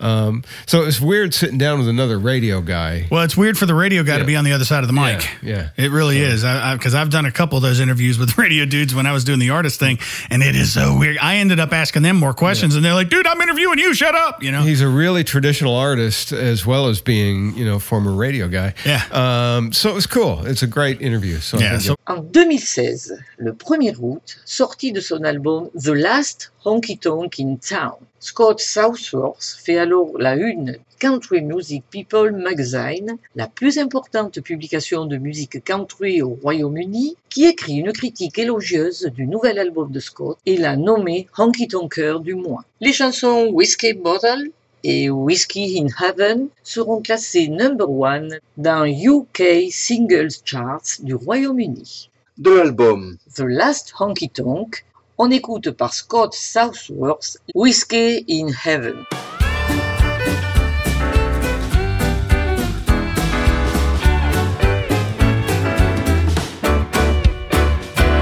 Um, 0.00 0.44
so 0.66 0.82
it's 0.84 1.00
weird 1.00 1.34
sitting 1.34 1.58
down 1.58 1.78
with 1.78 1.88
another 1.88 2.18
radio 2.18 2.60
guy. 2.60 3.06
Well, 3.10 3.22
it's 3.22 3.36
weird 3.36 3.58
for 3.58 3.66
the 3.66 3.74
radio 3.74 4.02
guy 4.02 4.18
to 4.18 4.24
be 4.24 4.36
on 4.36 4.44
the 4.44 4.52
other 4.52 4.64
side 4.64 4.82
of 4.84 4.86
the 4.86 4.92
mic. 4.92 5.28
Yeah, 5.42 5.70
It 5.76 5.90
really 5.90 6.18
is. 6.18 6.44
I 6.44 6.74
Because 6.76 6.94
I've 6.94 7.10
done 7.10 7.26
a 7.26 7.32
couple 7.32 7.56
of 7.56 7.62
those 7.62 7.80
interviews 7.80 8.18
with 8.18 8.38
radio 8.44 8.64
dudes 8.64 8.94
when 8.94 9.06
I 9.06 9.12
was 9.12 9.24
doing 9.24 9.38
the 9.38 9.50
artist 9.50 9.78
thing, 9.80 9.98
and 10.30 10.42
it 10.42 10.54
is 10.56 10.72
so 10.72 10.96
weird. 10.98 11.18
I 11.18 11.36
ended 11.36 11.60
up 11.60 11.72
asking 11.72 12.02
them 12.02 12.16
more 12.16 12.34
questions, 12.34 12.76
and 12.76 12.84
they're 12.84 12.94
like, 12.94 13.08
dude, 13.08 13.26
I'm 13.26 13.40
interviewing 13.40 13.78
you. 13.78 13.94
Shut 13.94 14.14
up. 14.14 14.42
You 14.42 14.52
know? 14.52 14.62
He's 14.62 14.80
a 14.82 14.88
really 14.88 15.24
traditional 15.24 15.74
artist 15.74 16.32
as 16.32 16.64
well 16.64 16.86
as 16.88 17.00
being, 17.00 17.56
you 17.56 17.64
know, 17.64 17.78
former 17.78 18.12
radio 18.12 18.48
guy. 18.48 18.74
Yeah. 18.84 19.02
Um, 19.12 19.72
so 19.72 19.90
it 19.90 19.94
was 19.94 20.06
cool. 20.06 20.46
It's 20.46 20.62
a 20.62 20.66
great 20.66 21.00
interview. 21.02 21.38
So 21.38 21.58
I 21.58 21.60
Yeah, 21.60 21.70
think 21.78 21.82
so- 21.82 21.94
En 22.08 22.22
2016, 22.32 23.12
le 23.40 23.52
1er 23.52 23.98
août, 24.00 24.36
sorti 24.44 24.92
de 24.92 25.00
son 25.02 25.24
album 25.26 25.70
The 25.74 25.94
Last 25.94 26.50
Honky 26.68 26.98
Tonk 26.98 27.40
in 27.40 27.56
Town, 27.56 27.96
Scott 28.20 28.60
Southworth 28.60 29.56
fait 29.58 29.78
alors 29.78 30.18
la 30.18 30.36
une 30.36 30.76
Country 30.98 31.40
Music 31.40 31.82
People 31.90 32.32
Magazine, 32.32 33.16
la 33.36 33.46
plus 33.46 33.78
importante 33.78 34.38
publication 34.42 35.06
de 35.06 35.16
musique 35.16 35.64
country 35.64 36.20
au 36.20 36.36
Royaume-Uni, 36.42 37.16
qui 37.30 37.46
écrit 37.46 37.76
une 37.76 37.92
critique 37.92 38.38
élogieuse 38.38 39.10
du 39.16 39.26
nouvel 39.26 39.58
album 39.58 39.90
de 39.90 39.98
Scott 39.98 40.36
et 40.44 40.58
l'a 40.58 40.76
nommé 40.76 41.26
Honky 41.38 41.68
Tonker 41.68 42.18
du 42.20 42.34
mois. 42.34 42.64
Les 42.82 42.92
chansons 42.92 43.48
Whiskey 43.50 43.94
Bottle 43.94 44.50
et 44.84 45.08
Whiskey 45.08 45.80
in 45.80 45.86
Heaven 46.04 46.48
seront 46.62 47.00
classées 47.00 47.48
number 47.48 47.90
one 47.90 48.40
dans 48.58 48.84
UK 48.84 49.70
Singles 49.70 50.42
Charts 50.44 51.00
du 51.00 51.14
Royaume-Uni. 51.14 52.10
De 52.36 52.50
l'album 52.50 53.16
The 53.34 53.40
Last 53.40 53.94
Honky 53.98 54.28
Tonk, 54.28 54.84
on 55.18 55.30
écoute 55.32 55.72
par 55.72 55.92
Scott 55.92 56.32
Southworth 56.32 57.36
Whiskey 57.54 58.24
in 58.28 58.52
Heaven. 58.52 59.04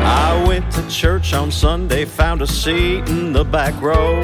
I 0.04 0.44
went 0.48 0.70
to 0.72 0.82
church 0.88 1.34
on 1.34 1.50
Sunday, 1.50 2.06
found 2.06 2.40
a 2.40 2.46
seat 2.46 3.06
in 3.08 3.34
the 3.34 3.44
back 3.44 3.78
row. 3.82 4.22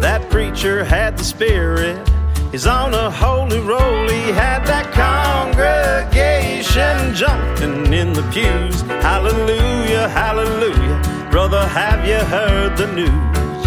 That 0.00 0.28
preacher 0.28 0.82
had 0.84 1.16
the 1.16 1.24
spirit. 1.24 1.96
He's 2.50 2.66
on 2.66 2.94
a 2.94 3.10
holy 3.10 3.60
roll. 3.60 4.08
He 4.08 4.32
had 4.32 4.64
that 4.66 4.90
congregation 4.92 7.14
jumping 7.14 7.92
in 7.92 8.12
the 8.12 8.22
pews. 8.32 8.80
Hallelujah, 9.02 10.08
hallelujah. 10.08 11.17
Brother, 11.30 11.66
have 11.68 12.06
you 12.06 12.16
heard 12.16 12.76
the 12.78 12.86
news? 12.94 13.66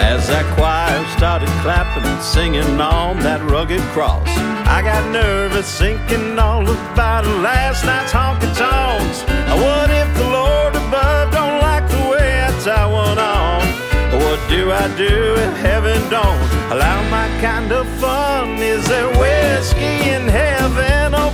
As 0.00 0.26
that 0.28 0.46
choir 0.56 0.96
started 1.16 1.48
clapping 1.60 2.04
and 2.04 2.22
singing 2.22 2.80
on 2.80 3.18
that 3.20 3.42
rugged 3.50 3.82
cross, 3.92 4.26
I 4.64 4.80
got 4.80 5.12
nervous 5.12 5.68
thinking 5.78 6.38
all 6.38 6.62
about 6.62 7.26
last 7.44 7.84
night's 7.84 8.12
honky 8.12 8.48
tonks. 8.56 9.22
What 9.60 9.90
if 9.90 10.08
the 10.16 10.24
Lord 10.24 10.74
above 10.74 11.32
don't 11.32 11.60
like 11.60 11.86
the 11.86 12.16
way 12.16 12.40
I 12.40 12.50
tie 12.64 12.86
one 12.86 13.18
on? 13.18 13.60
What 14.16 14.40
do 14.48 14.72
I 14.72 14.88
do 14.96 15.34
if 15.36 15.54
heaven 15.58 16.00
don't 16.08 16.40
allow 16.72 17.02
my 17.10 17.28
kind 17.44 17.70
of 17.72 17.86
fun? 18.00 18.56
Is 18.56 18.88
there 18.88 19.10
whiskey 19.20 20.08
in 20.16 20.26
heaven? 20.26 21.12
Oh, 21.14 21.30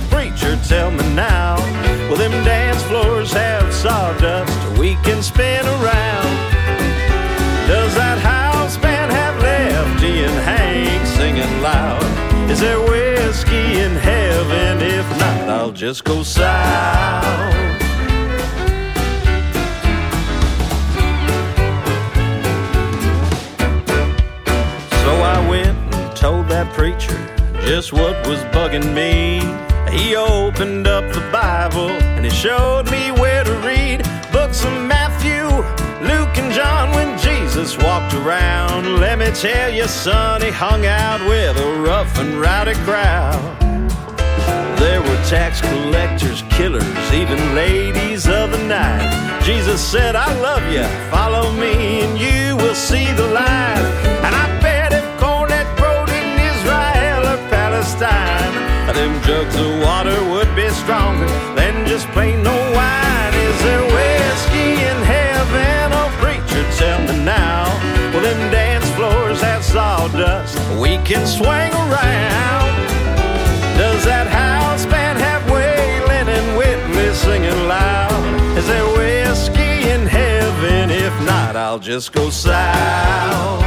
tell 0.67 0.91
me 0.91 1.07
now. 1.15 1.55
Will 2.09 2.17
them 2.17 2.31
dance 2.43 2.81
floors 2.83 3.31
have 3.33 3.73
sawdust 3.73 4.77
we 4.77 4.95
can 5.03 5.21
spin 5.23 5.65
around? 5.65 6.31
Does 7.67 7.95
that 7.95 8.19
house 8.19 8.77
band 8.77 9.11
have 9.11 9.41
Lefty 9.41 10.23
and 10.23 10.39
Hank 10.43 11.05
singing 11.07 11.61
loud? 11.61 12.03
Is 12.51 12.59
there 12.59 12.79
whiskey 12.79 13.79
in 13.79 13.95
heaven? 13.95 14.81
If 14.81 15.09
not, 15.19 15.49
I'll 15.49 15.71
just 15.71 16.03
go 16.03 16.21
south. 16.21 17.55
So 25.03 25.11
I 25.33 25.47
went 25.49 25.77
and 25.95 26.15
told 26.15 26.47
that 26.49 26.71
preacher 26.73 27.17
just 27.61 27.91
what 27.93 28.15
was 28.27 28.39
bugging 28.55 28.93
me. 28.93 29.39
He 29.91 30.15
opened 30.15 30.87
up 30.87 31.11
the 31.13 31.21
Bible 31.31 31.89
and 31.89 32.25
he 32.25 32.31
showed 32.31 32.89
me 32.91 33.11
where 33.11 33.43
to 33.43 33.53
read 33.65 34.03
books 34.31 34.63
of 34.63 34.73
Matthew, 34.83 35.45
Luke, 36.05 36.37
and 36.37 36.51
John 36.53 36.91
when 36.91 37.17
Jesus 37.19 37.77
walked 37.77 38.13
around. 38.13 38.99
Let 38.99 39.19
me 39.19 39.31
tell 39.31 39.71
you, 39.73 39.87
son, 39.87 40.41
he 40.41 40.49
hung 40.49 40.85
out 40.85 41.21
with 41.27 41.57
a 41.57 41.81
rough 41.81 42.17
and 42.19 42.39
rowdy 42.39 42.73
crowd. 42.83 43.41
There 44.79 45.01
were 45.01 45.23
tax 45.25 45.61
collectors, 45.61 46.43
killers, 46.49 47.13
even 47.13 47.55
ladies 47.55 48.27
of 48.27 48.51
the 48.51 48.63
night. 48.67 49.41
Jesus 49.43 49.81
said, 49.81 50.15
I 50.15 50.33
love 50.41 50.63
you, 50.71 50.83
follow 51.09 51.51
me, 51.53 52.01
and 52.01 52.19
you 52.19 52.57
will 52.57 52.75
see 52.75 53.05
the 53.13 53.27
light. 53.27 53.85
And 54.25 54.35
I 54.35 54.59
bet 54.61 54.91
if 54.91 55.05
cornet 55.19 55.67
growed 55.77 56.09
in 56.09 56.27
Israel 56.51 57.21
or 57.33 57.37
Palestine, 57.49 58.64
them 58.95 59.21
jugs 59.23 59.55
of 59.57 59.81
water 59.81 60.17
would 60.31 60.55
be 60.55 60.69
stronger 60.69 61.27
than 61.55 61.85
just 61.85 62.07
plain 62.09 62.39
old 62.47 62.69
wine. 62.73 63.33
Is 63.33 63.61
there 63.63 63.83
whiskey 63.83 64.71
in 64.89 64.99
heaven? 65.03 65.91
Oh, 65.99 66.09
preacher, 66.21 66.63
tell 66.79 66.99
me 67.01 67.23
now. 67.23 67.65
Well, 68.13 68.23
them 68.23 68.51
dance 68.51 68.89
floors 68.91 69.41
have 69.41 69.63
sawdust 69.63 70.57
we 70.79 70.97
can 71.09 71.27
swing 71.27 71.71
around. 71.83 72.71
Does 73.77 74.05
that 74.05 74.27
house 74.27 74.85
band 74.85 75.19
have 75.19 75.43
Waylon 75.43 76.27
and 76.37 76.57
Whitley 76.57 77.13
singing 77.13 77.67
loud? 77.67 78.57
Is 78.57 78.65
there 78.67 78.87
whiskey 78.95 79.89
in 79.89 80.07
heaven? 80.07 80.89
If 80.89 81.13
not, 81.25 81.57
I'll 81.57 81.79
just 81.79 82.13
go 82.13 82.29
south. 82.29 83.65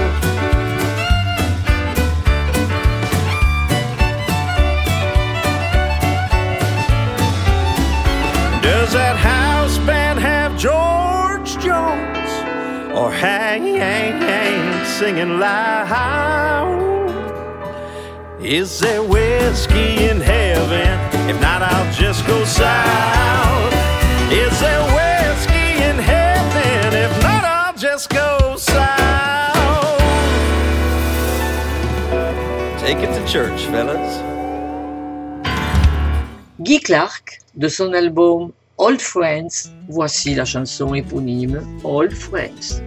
Does 8.89 8.95
that 8.95 9.19
house 9.19 9.77
band 9.85 10.19
have 10.19 10.57
George 10.57 11.63
Jones 11.63 12.31
or 12.97 13.13
Hank 13.13 13.67
singing 14.87 15.39
loud? 15.39 16.81
Is 18.41 18.81
there 18.81 19.03
whiskey 19.03 20.09
in 20.09 20.23
heaven? 20.23 21.29
If 21.29 21.39
not, 21.39 21.61
I'll 21.61 21.93
just 21.93 22.27
go 22.27 22.43
south. 22.47 23.75
Is 24.33 24.59
there 24.59 24.85
whiskey 24.97 25.69
in 25.85 25.99
heaven? 25.99 26.95
If 26.95 27.13
not, 27.23 27.45
I'll 27.45 27.77
just 27.77 28.09
go 28.09 28.57
south. 28.57 30.01
Take 32.81 33.01
it 33.07 33.13
to 33.13 33.23
church, 33.31 33.67
fellas. 33.67 34.17
Guy 36.65 36.79
Clark, 36.79 37.37
de 37.55 37.69
son 37.69 37.95
album 37.95 38.55
Old 38.81 39.01
Friends, 39.01 39.73
voici 39.89 40.37
la 40.37 40.45
chanson 40.45 40.95
éponyme 40.95 41.67
Old 41.83 42.13
Friends. 42.13 42.81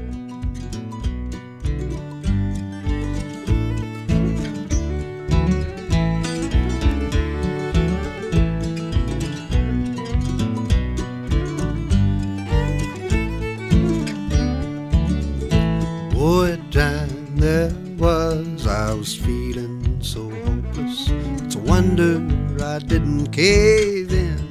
What 16.16 16.72
time 16.72 17.36
there 17.36 17.74
was, 17.98 18.66
I 18.66 18.94
was 18.94 19.14
feeling 19.14 20.00
so 20.02 20.30
hopeless. 20.46 21.10
It's 21.44 21.56
a 21.56 21.60
wonder 21.60 22.22
I 22.64 22.80
didn't 22.80 23.34
cave 23.34 24.14
in. 24.14 24.51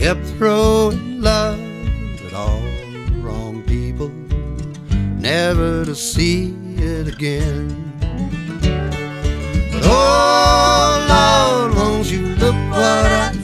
Kept 0.00 0.24
throwing 0.38 1.20
love 1.20 1.60
at 2.24 2.32
all 2.32 2.62
the 2.90 3.12
wrong 3.20 3.62
people, 3.64 4.08
never 5.18 5.84
to 5.84 5.94
see 5.94 6.54
it 6.78 7.06
again. 7.06 7.92
But 9.70 9.82
oh 9.84 11.06
Lord, 11.06 11.74
won't 11.76 12.10
you 12.10 12.34
look 12.36 12.54
what 12.70 13.12
I 13.12 13.39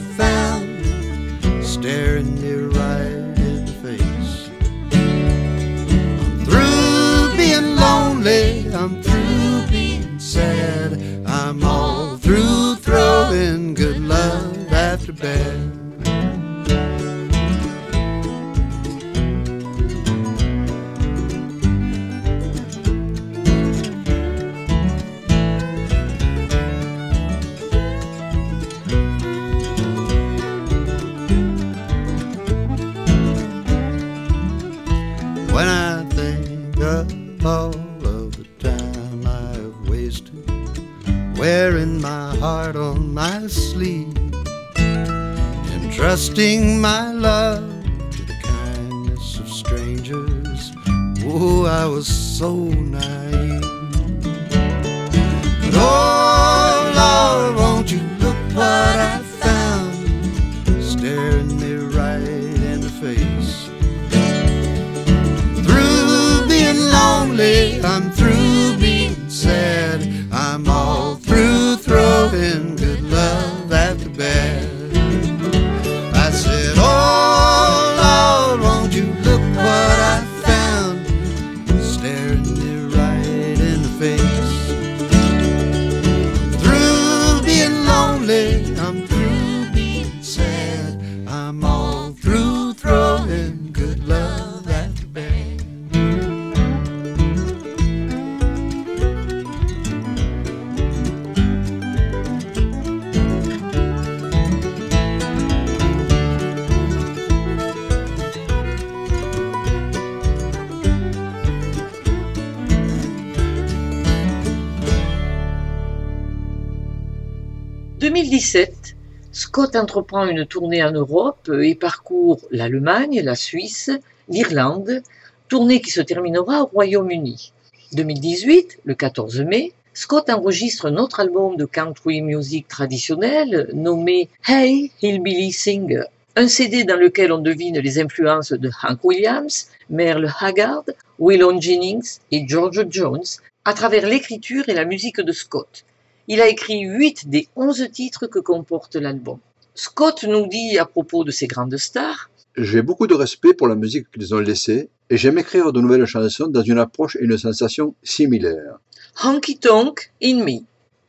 2017, 118.17 118.95
Scott 119.31 119.75
entreprend 119.75 120.25
une 120.25 120.47
tournée 120.47 120.83
en 120.83 120.91
Europe 120.91 121.51
et 121.61 121.75
parcourt 121.75 122.41
l'Allemagne, 122.49 123.21
la 123.23 123.35
Suisse, 123.35 123.91
l'Irlande, 124.27 125.03
tournée 125.49 125.81
qui 125.81 125.91
se 125.91 126.01
terminera 126.01 126.63
au 126.63 126.65
Royaume-Uni. 126.65 127.53
2018, 127.93 128.79
le 128.85 128.95
14 128.95 129.41
mai, 129.41 129.71
Scott 129.93 130.31
enregistre 130.31 130.87
un 130.87 130.97
autre 130.97 131.19
album 131.19 131.57
de 131.57 131.65
country 131.65 132.23
music 132.23 132.67
traditionnel 132.67 133.69
nommé 133.75 134.29
Hey 134.47 134.91
Hillbilly 135.03 135.51
Singer, 135.51 136.05
un 136.35 136.47
CD 136.47 136.85
dans 136.85 136.99
lequel 136.99 137.31
on 137.31 137.37
devine 137.37 137.77
les 137.77 137.99
influences 137.99 138.51
de 138.51 138.71
Hank 138.81 139.03
Williams, 139.03 139.67
Merle 139.91 140.33
Haggard, 140.41 140.85
Waylon 141.19 141.61
Jennings 141.61 142.17
et 142.31 142.47
George 142.47 142.83
Jones 142.89 143.27
à 143.63 143.75
travers 143.75 144.07
l'écriture 144.07 144.67
et 144.69 144.73
la 144.73 144.85
musique 144.85 145.21
de 145.21 145.31
Scott. 145.31 145.85
Il 146.29 146.41
a 146.41 146.49
écrit 146.49 146.81
8 146.81 147.29
des 147.29 147.47
11 147.55 147.89
titres 147.91 148.27
que 148.27 148.39
comporte 148.39 148.97
l'album. 148.97 149.39
Scott 149.75 150.25
nous 150.27 150.47
dit 150.47 150.77
à 150.77 150.85
propos 150.85 151.23
de 151.23 151.31
ces 151.31 151.47
grandes 151.47 151.77
stars 151.77 152.29
J'ai 152.57 152.81
beaucoup 152.81 153.07
de 153.07 153.13
respect 153.13 153.53
pour 153.53 153.69
la 153.69 153.75
musique 153.75 154.11
qu'ils 154.11 154.35
ont 154.35 154.39
laissée 154.39 154.89
et 155.09 155.15
j'aime 155.15 155.37
écrire 155.37 155.71
de 155.71 155.79
nouvelles 155.79 156.05
chansons 156.05 156.47
dans 156.47 156.63
une 156.63 156.79
approche 156.79 157.15
et 157.15 157.23
une 157.23 157.37
sensation 157.37 157.95
similaires. 158.03 158.79
Honky 159.23 159.57
Tonk 159.57 160.11
in 160.21 160.43
Me. 160.43 160.59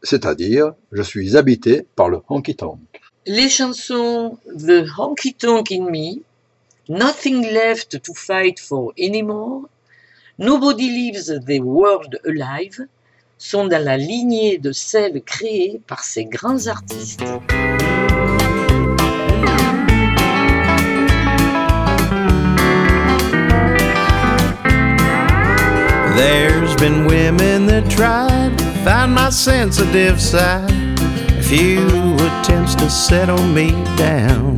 C'est-à-dire, 0.05 0.75
je 0.93 1.03
suis 1.03 1.37
habité 1.37 1.85
par 1.97 2.09
le 2.09 2.21
honky 2.29 2.55
tonk. 2.55 2.79
Les 3.27 3.49
chansons 3.49 4.39
The 4.57 4.87
Honky 4.97 5.35
Tonk 5.35 5.73
in 5.73 5.91
Me, 5.91 6.23
Nothing 6.89 7.43
Left 7.43 8.01
to 8.03 8.15
Fight 8.15 8.61
for 8.61 8.93
Anymore, 8.97 9.63
Nobody 10.39 10.89
Leaves 10.89 11.41
the 11.45 11.59
World 11.61 12.21
Alive 12.25 12.87
sont 13.39 13.67
dans 13.67 13.83
la 13.83 13.97
lignée 13.97 14.59
de 14.59 14.73
celles 14.73 15.23
créées 15.23 15.81
par 15.87 16.05
ces 16.05 16.25
grands 16.25 16.67
artistes. 16.67 17.23
There's 26.17 26.75
been 26.77 27.07
women 27.07 27.67
that 27.67 27.89
tried 27.89 28.59
to 28.59 28.65
find 28.85 29.15
my 29.15 29.31
sensitive 29.31 30.21
side. 30.21 30.69
A 31.39 31.43
few 31.43 31.87
attempts 32.17 32.75
to 32.75 32.91
settle 32.91 33.43
me 33.45 33.71
down. 33.97 34.57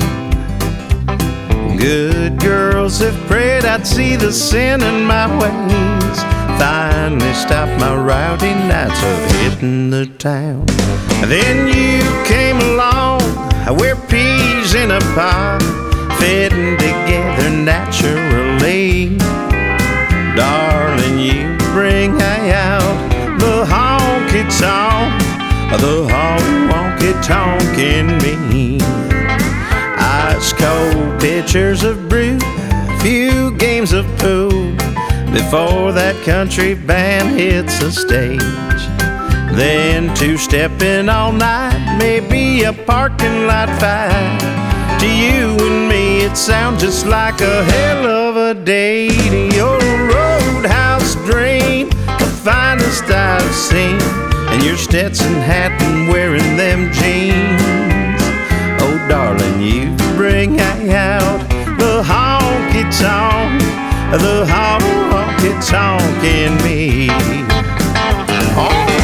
Good 1.76 2.40
girls 2.40 2.98
have 3.00 3.14
prayed 3.26 3.64
I'd 3.64 3.86
see 3.86 4.16
the 4.16 4.32
sin 4.32 4.82
in 4.82 5.04
my 5.04 5.26
ways. 5.38 6.39
Finally 6.60 7.32
stopped 7.32 7.80
my 7.80 7.96
rowdy 7.96 8.52
nights 8.52 9.02
of 9.02 9.32
hitting 9.40 9.88
the 9.88 10.04
town. 10.18 10.66
Then 11.24 11.68
you 11.68 12.02
came 12.26 12.58
along, 12.72 13.22
we're 13.78 13.96
peas 13.96 14.74
in 14.74 14.90
a 14.90 15.00
pod, 15.16 15.62
fitting 16.18 16.76
together 16.76 17.48
naturally. 17.48 19.16
Darling, 20.36 21.18
you 21.18 21.56
bring 21.72 22.20
out 22.20 23.08
the 23.40 23.64
honky 23.64 24.44
tonk, 24.60 25.16
the 25.80 26.06
honky 26.12 27.14
tonk 27.24 27.78
in 27.78 28.18
me. 28.18 28.78
Ice 29.96 30.52
cold 30.52 31.22
pitchers 31.22 31.84
of 31.84 32.06
brew, 32.10 32.38
few 33.00 33.56
games 33.56 33.94
of 33.94 34.04
pool 34.18 34.76
before 35.32 35.92
that 35.92 36.16
country 36.24 36.74
band 36.74 37.38
hits 37.38 37.78
the 37.78 37.90
stage. 37.90 38.40
Then 39.56 40.14
two 40.14 40.36
stepping 40.36 41.08
all 41.08 41.32
night, 41.32 41.98
maybe 41.98 42.62
a 42.64 42.72
parking 42.72 43.46
lot 43.46 43.68
fight. 43.80 44.38
To 45.00 45.06
you 45.06 45.56
and 45.66 45.88
me, 45.88 46.20
it 46.20 46.36
sounds 46.36 46.82
just 46.82 47.06
like 47.06 47.40
a 47.40 47.64
hell 47.64 48.06
of 48.06 48.36
a 48.36 48.54
day. 48.54 49.08
Your 49.54 49.78
roadhouse 50.06 51.14
dream, 51.26 51.88
the 51.88 52.40
finest 52.44 53.04
I've 53.04 53.54
seen, 53.54 54.00
and 54.50 54.62
your 54.62 54.76
Stetson 54.76 55.34
hat 55.34 55.80
and 55.82 56.08
wearing 56.08 56.56
them 56.56 56.92
jeans. 56.92 58.22
Oh, 58.82 59.06
darling, 59.08 59.60
you 59.60 59.96
bring 60.16 60.60
out 60.60 61.40
the 61.78 62.02
honky 62.02 62.84
tonk, 63.00 63.62
the 64.18 64.44
honky 64.44 65.52
tonk 65.68 66.24
in 66.24 66.56
me. 66.64 67.08
Oh. 68.56 68.99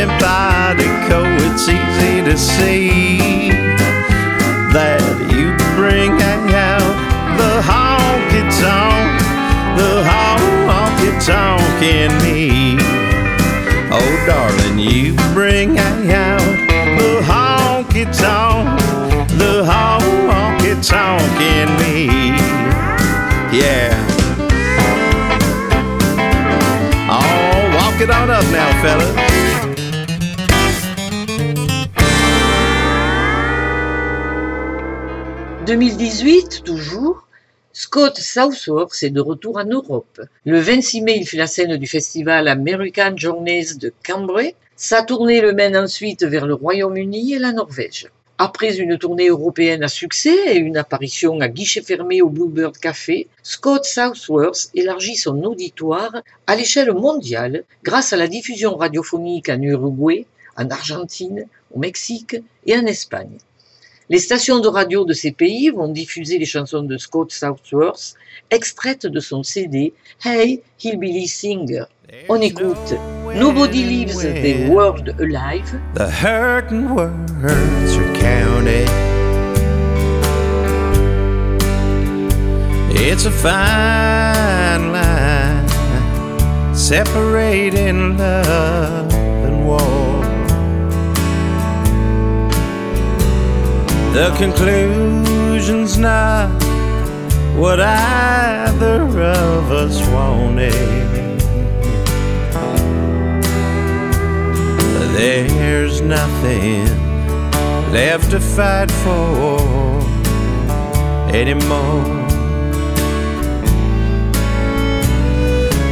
We're 0.00 0.06
simpatico, 0.06 1.24
it's 1.44 1.68
easy 1.68 2.24
to 2.24 2.34
see 2.38 3.50
that 4.72 5.02
you 5.28 5.52
bring 5.76 6.12
out 6.56 6.80
the 7.36 7.60
honky 7.60 8.40
tonk, 8.56 9.20
the 9.76 10.00
honky 10.08 11.12
tonk 11.20 11.82
in 11.82 12.10
me. 12.24 12.78
Oh, 13.92 14.24
darling, 14.26 14.78
you 14.78 15.12
bring 15.34 15.78
out 15.78 16.40
the 16.96 17.20
honky 17.22 18.06
tonk, 18.16 18.80
the 19.36 19.64
honky 19.68 20.80
tonk 20.80 21.40
in 21.42 21.68
me. 21.76 22.06
Yeah. 23.52 23.92
Oh, 27.10 27.76
walk 27.76 28.00
it 28.00 28.10
on 28.10 28.30
up 28.30 28.44
now, 28.44 28.82
fellas. 28.82 29.29
2018, 35.70 36.64
toujours, 36.64 37.28
Scott 37.72 38.18
Southworth 38.18 39.04
est 39.04 39.10
de 39.10 39.20
retour 39.20 39.56
en 39.56 39.64
Europe. 39.64 40.20
Le 40.44 40.58
26 40.58 41.02
mai, 41.02 41.18
il 41.18 41.28
fait 41.28 41.36
la 41.36 41.46
scène 41.46 41.76
du 41.76 41.86
festival 41.86 42.48
American 42.48 43.12
Journeys 43.14 43.76
de 43.76 43.92
Cambrai. 44.04 44.56
Sa 44.74 45.04
tournée 45.04 45.40
le 45.40 45.52
mène 45.52 45.76
ensuite 45.76 46.24
vers 46.24 46.46
le 46.46 46.54
Royaume-Uni 46.54 47.34
et 47.34 47.38
la 47.38 47.52
Norvège. 47.52 48.08
Après 48.38 48.78
une 48.78 48.98
tournée 48.98 49.28
européenne 49.28 49.84
à 49.84 49.88
succès 49.88 50.56
et 50.56 50.56
une 50.56 50.76
apparition 50.76 51.38
à 51.38 51.46
guichet 51.46 51.82
fermé 51.82 52.20
au 52.20 52.30
Bluebird 52.30 52.76
Café, 52.76 53.28
Scott 53.44 53.84
Southworth 53.84 54.70
élargit 54.74 55.14
son 55.14 55.40
auditoire 55.44 56.16
à 56.48 56.56
l'échelle 56.56 56.92
mondiale 56.92 57.62
grâce 57.84 58.12
à 58.12 58.16
la 58.16 58.26
diffusion 58.26 58.74
radiophonique 58.74 59.48
en 59.48 59.62
Uruguay, 59.62 60.26
en 60.56 60.68
Argentine, 60.68 61.46
au 61.72 61.78
Mexique 61.78 62.34
et 62.66 62.76
en 62.76 62.86
Espagne. 62.86 63.38
Les 64.10 64.18
stations 64.18 64.58
de 64.58 64.66
radio 64.66 65.04
de 65.04 65.12
ces 65.12 65.30
pays 65.30 65.70
vont 65.70 65.86
diffuser 65.86 66.36
les 66.38 66.44
chansons 66.44 66.82
de 66.82 66.96
Scott 66.96 67.30
Southworth, 67.30 68.14
extraites 68.50 69.06
de 69.06 69.20
son 69.20 69.44
CD 69.44 69.92
Hey 70.24 70.62
Hillbilly 70.82 71.28
Singer. 71.28 71.84
On 72.28 72.40
écoute 72.40 72.92
Nobody 73.36 73.84
Leaves 73.84 74.20
the 74.20 74.68
World 74.68 75.14
Alive. 75.20 75.78
The 75.94 76.10
hurting 76.10 76.92
words 76.92 77.96
are 77.96 78.12
counted. 78.14 78.88
It's 82.90 83.26
a 83.26 83.30
fine 83.30 84.90
line 84.90 85.68
separating 86.74 88.18
love 88.18 89.14
and 89.14 89.64
war. 89.68 90.09
The 94.12 94.34
conclusion's 94.36 95.96
not 95.96 96.50
what 97.56 97.80
either 97.80 99.02
of 99.02 99.70
us 99.70 100.00
wanted. 100.08 100.72
There's 105.16 106.00
nothing 106.00 106.86
left 107.92 108.30
to 108.32 108.40
fight 108.40 108.90
for 108.90 109.60
anymore. 111.32 112.02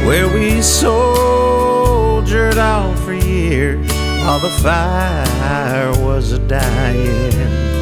Where 0.05 0.27
we 0.33 0.61
soldiered 0.61 2.57
on 2.57 2.97
for 2.97 3.13
years 3.13 3.87
while 4.23 4.39
the 4.39 4.49
fire 4.61 5.91
was 6.03 6.31
a 6.31 6.39
dying. 6.39 7.78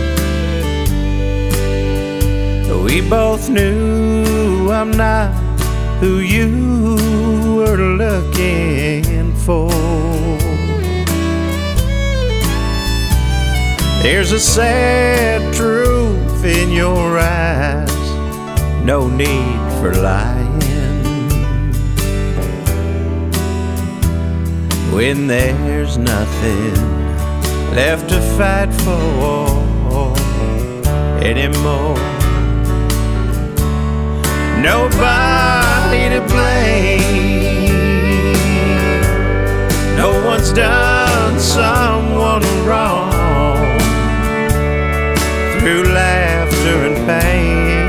We 2.69 3.01
both 3.01 3.49
knew 3.49 4.71
I'm 4.71 4.91
not 4.91 5.31
who 5.99 6.19
you 6.19 6.95
were 7.55 7.77
looking 7.77 9.33
for. 9.35 9.69
There's 14.03 14.31
a 14.31 14.39
sad 14.39 15.53
truth 15.53 16.43
in 16.43 16.71
your 16.71 17.17
eyes, 17.17 17.91
no 18.83 19.07
need 19.07 19.59
for 19.79 19.93
lying. 19.93 20.47
When 24.93 25.27
there's 25.27 25.97
nothing 25.97 26.73
left 27.75 28.09
to 28.09 28.21
fight 28.37 28.73
for 28.83 29.67
anymore. 31.23 32.16
Nobody 34.67 36.09
to 36.09 36.21
blame. 36.27 37.87
No 39.95 40.09
one's 40.25 40.51
done 40.51 41.39
someone 41.39 42.43
wrong 42.65 43.79
through 45.53 45.83
laughter 45.83 46.77
and 46.87 46.97
pain. 47.07 47.87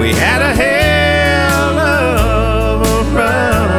We 0.00 0.08
had 0.14 0.42
a 0.42 0.52
hell 0.62 1.78
of 1.78 2.82
a 2.82 2.98
run. 3.16 3.70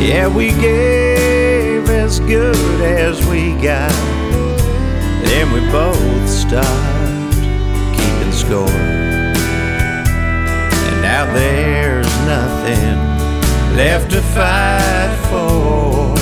Yeah, 0.00 0.26
we 0.26 0.52
gave 0.52 1.90
as 1.90 2.18
good 2.20 2.80
as 2.80 3.26
we 3.26 3.52
got. 3.60 3.92
Then 5.26 5.52
we 5.52 5.60
both 5.70 6.28
stopped 6.30 6.93
score. 8.46 8.68
And 10.88 11.02
now 11.02 11.24
there's 11.32 12.06
nothing 12.26 12.96
left 13.76 14.10
to 14.10 14.20
fight 14.20 15.16
for 15.30 16.14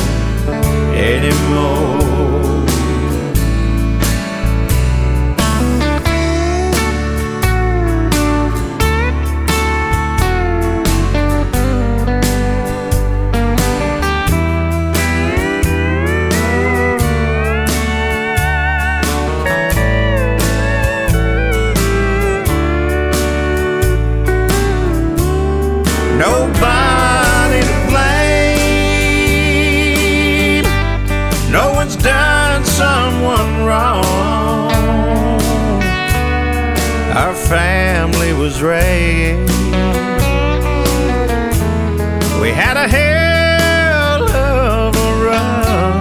anymore. 0.95 2.02
Someone 32.83 33.51
wrong. 33.69 35.41
Our 37.23 37.35
family 37.35 38.33
was 38.33 38.55
raised. 38.63 39.53
We 42.43 42.51
had 42.63 42.77
a 42.87 42.89
hell 42.97 44.23
of 44.55 44.91
a 45.09 45.11
run. 45.27 45.95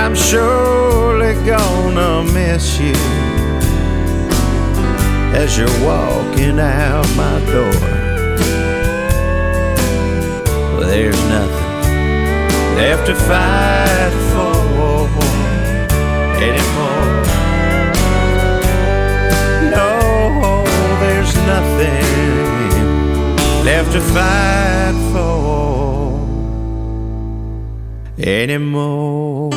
I'm 0.00 0.14
surely 0.14 1.32
gonna 1.52 2.12
miss 2.38 2.66
you 2.86 2.98
as 5.42 5.50
you're 5.58 5.78
walking 5.90 6.58
out 6.58 7.08
my 7.24 7.36
door. 7.52 7.80
Well, 10.74 10.88
there's 10.92 11.22
nothing 11.36 11.63
left 12.76 13.06
to 13.06 13.14
fight 13.14 14.12
for 14.32 14.54
anymore. 16.42 17.22
No, 19.70 20.64
there's 21.00 21.34
nothing 21.52 22.04
left 23.64 23.92
to 23.92 24.00
fight 24.00 24.94
for 25.12 26.18
anymore. 28.18 29.50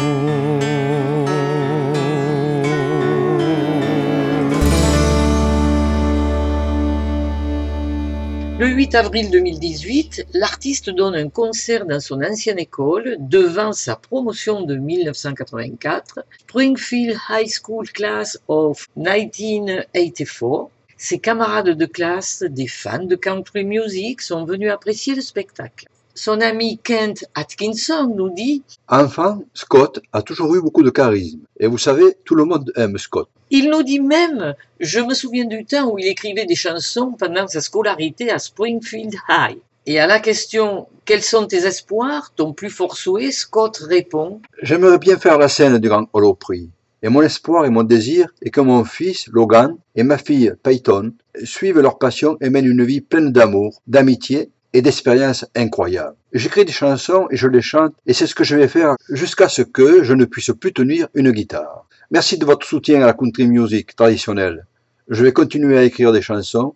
Le 8.59 8.65
8 8.65 8.95
avril 8.95 9.29
2018, 9.29 10.06
l'artiste 10.33 10.89
donne 10.89 11.15
un 11.15 11.29
concert 11.29 11.85
dans 11.85 11.99
son 11.99 12.21
ancienne 12.21 12.59
école 12.59 13.17
devant 13.19 13.73
sa 13.73 13.95
promotion 13.95 14.61
de 14.61 14.75
1984, 14.75 16.19
Springfield 16.39 17.17
High 17.29 17.49
School 17.49 17.89
Class 17.89 18.37
of 18.47 18.87
1984. 18.95 20.69
Ses 20.97 21.19
camarades 21.19 21.69
de 21.69 21.85
classe, 21.85 22.43
des 22.43 22.67
fans 22.67 23.03
de 23.03 23.15
country 23.15 23.63
music, 23.63 24.21
sont 24.21 24.45
venus 24.45 24.71
apprécier 24.71 25.13
le 25.15 25.21
spectacle. 25.21 25.87
Son 26.15 26.41
ami 26.41 26.79
Kent 26.79 27.25
Atkinson 27.35 28.11
nous 28.15 28.31
dit 28.31 28.63
Enfant, 28.87 29.43
Scott 29.53 29.99
a 30.11 30.23
toujours 30.23 30.55
eu 30.55 30.61
beaucoup 30.61 30.81
de 30.81 30.89
charisme. 30.89 31.41
Et 31.59 31.67
vous 31.67 31.77
savez, 31.77 32.17
tout 32.25 32.33
le 32.33 32.45
monde 32.45 32.73
aime 32.75 32.97
Scott. 32.97 33.29
Il 33.51 33.69
nous 33.69 33.83
dit 33.83 33.99
même, 33.99 34.55
je 34.79 34.99
me 34.99 35.13
souviens 35.13 35.45
du 35.45 35.63
temps 35.63 35.91
où 35.91 35.99
il 35.99 36.07
écrivait 36.07 36.47
des 36.47 36.55
chansons 36.55 37.11
pendant 37.11 37.47
sa 37.47 37.61
scolarité 37.61 38.31
à 38.31 38.39
Springfield 38.39 39.13
High. 39.29 39.59
Et 39.89 39.99
à 39.99 40.05
la 40.05 40.19
question, 40.19 40.89
quels 41.05 41.23
sont 41.23 41.47
tes 41.47 41.65
espoirs, 41.65 42.33
ton 42.35 42.51
plus 42.51 42.69
fort 42.69 42.97
souhait, 42.97 43.31
Scott 43.31 43.77
répond, 43.77 44.41
J'aimerais 44.61 44.97
bien 44.97 45.17
faire 45.17 45.37
la 45.37 45.47
scène 45.47 45.77
du 45.77 45.87
Grand 45.87 46.09
Hollow 46.11 46.33
Prix. 46.33 46.69
Et 47.01 47.07
mon 47.07 47.21
espoir 47.21 47.65
et 47.65 47.69
mon 47.69 47.83
désir 47.83 48.27
est 48.41 48.49
que 48.49 48.59
mon 48.59 48.83
fils, 48.83 49.29
Logan, 49.31 49.77
et 49.95 50.03
ma 50.03 50.17
fille, 50.17 50.53
Peyton, 50.61 51.13
suivent 51.41 51.79
leur 51.79 51.99
passion 51.99 52.35
et 52.41 52.49
mènent 52.49 52.65
une 52.65 52.83
vie 52.83 52.99
pleine 52.99 53.31
d'amour, 53.31 53.81
d'amitié 53.87 54.51
et 54.73 54.81
d'expériences 54.81 55.45
incroyables. 55.55 56.17
J'écris 56.33 56.65
des 56.65 56.73
chansons 56.73 57.27
et 57.31 57.37
je 57.37 57.47
les 57.47 57.61
chante 57.61 57.93
et 58.05 58.11
c'est 58.11 58.27
ce 58.27 58.35
que 58.35 58.43
je 58.43 58.57
vais 58.57 58.67
faire 58.67 58.97
jusqu'à 59.07 59.47
ce 59.47 59.61
que 59.61 60.03
je 60.03 60.13
ne 60.13 60.25
puisse 60.25 60.51
plus 60.59 60.73
tenir 60.73 61.07
une 61.13 61.31
guitare. 61.31 61.87
Merci 62.11 62.37
de 62.37 62.43
votre 62.43 62.67
soutien 62.67 63.01
à 63.03 63.05
la 63.05 63.13
country 63.13 63.47
music 63.47 63.95
traditionnelle. 63.95 64.67
Je 65.07 65.23
vais 65.23 65.31
continuer 65.31 65.77
à 65.77 65.83
écrire 65.83 66.11
des 66.11 66.21
chansons. 66.21 66.75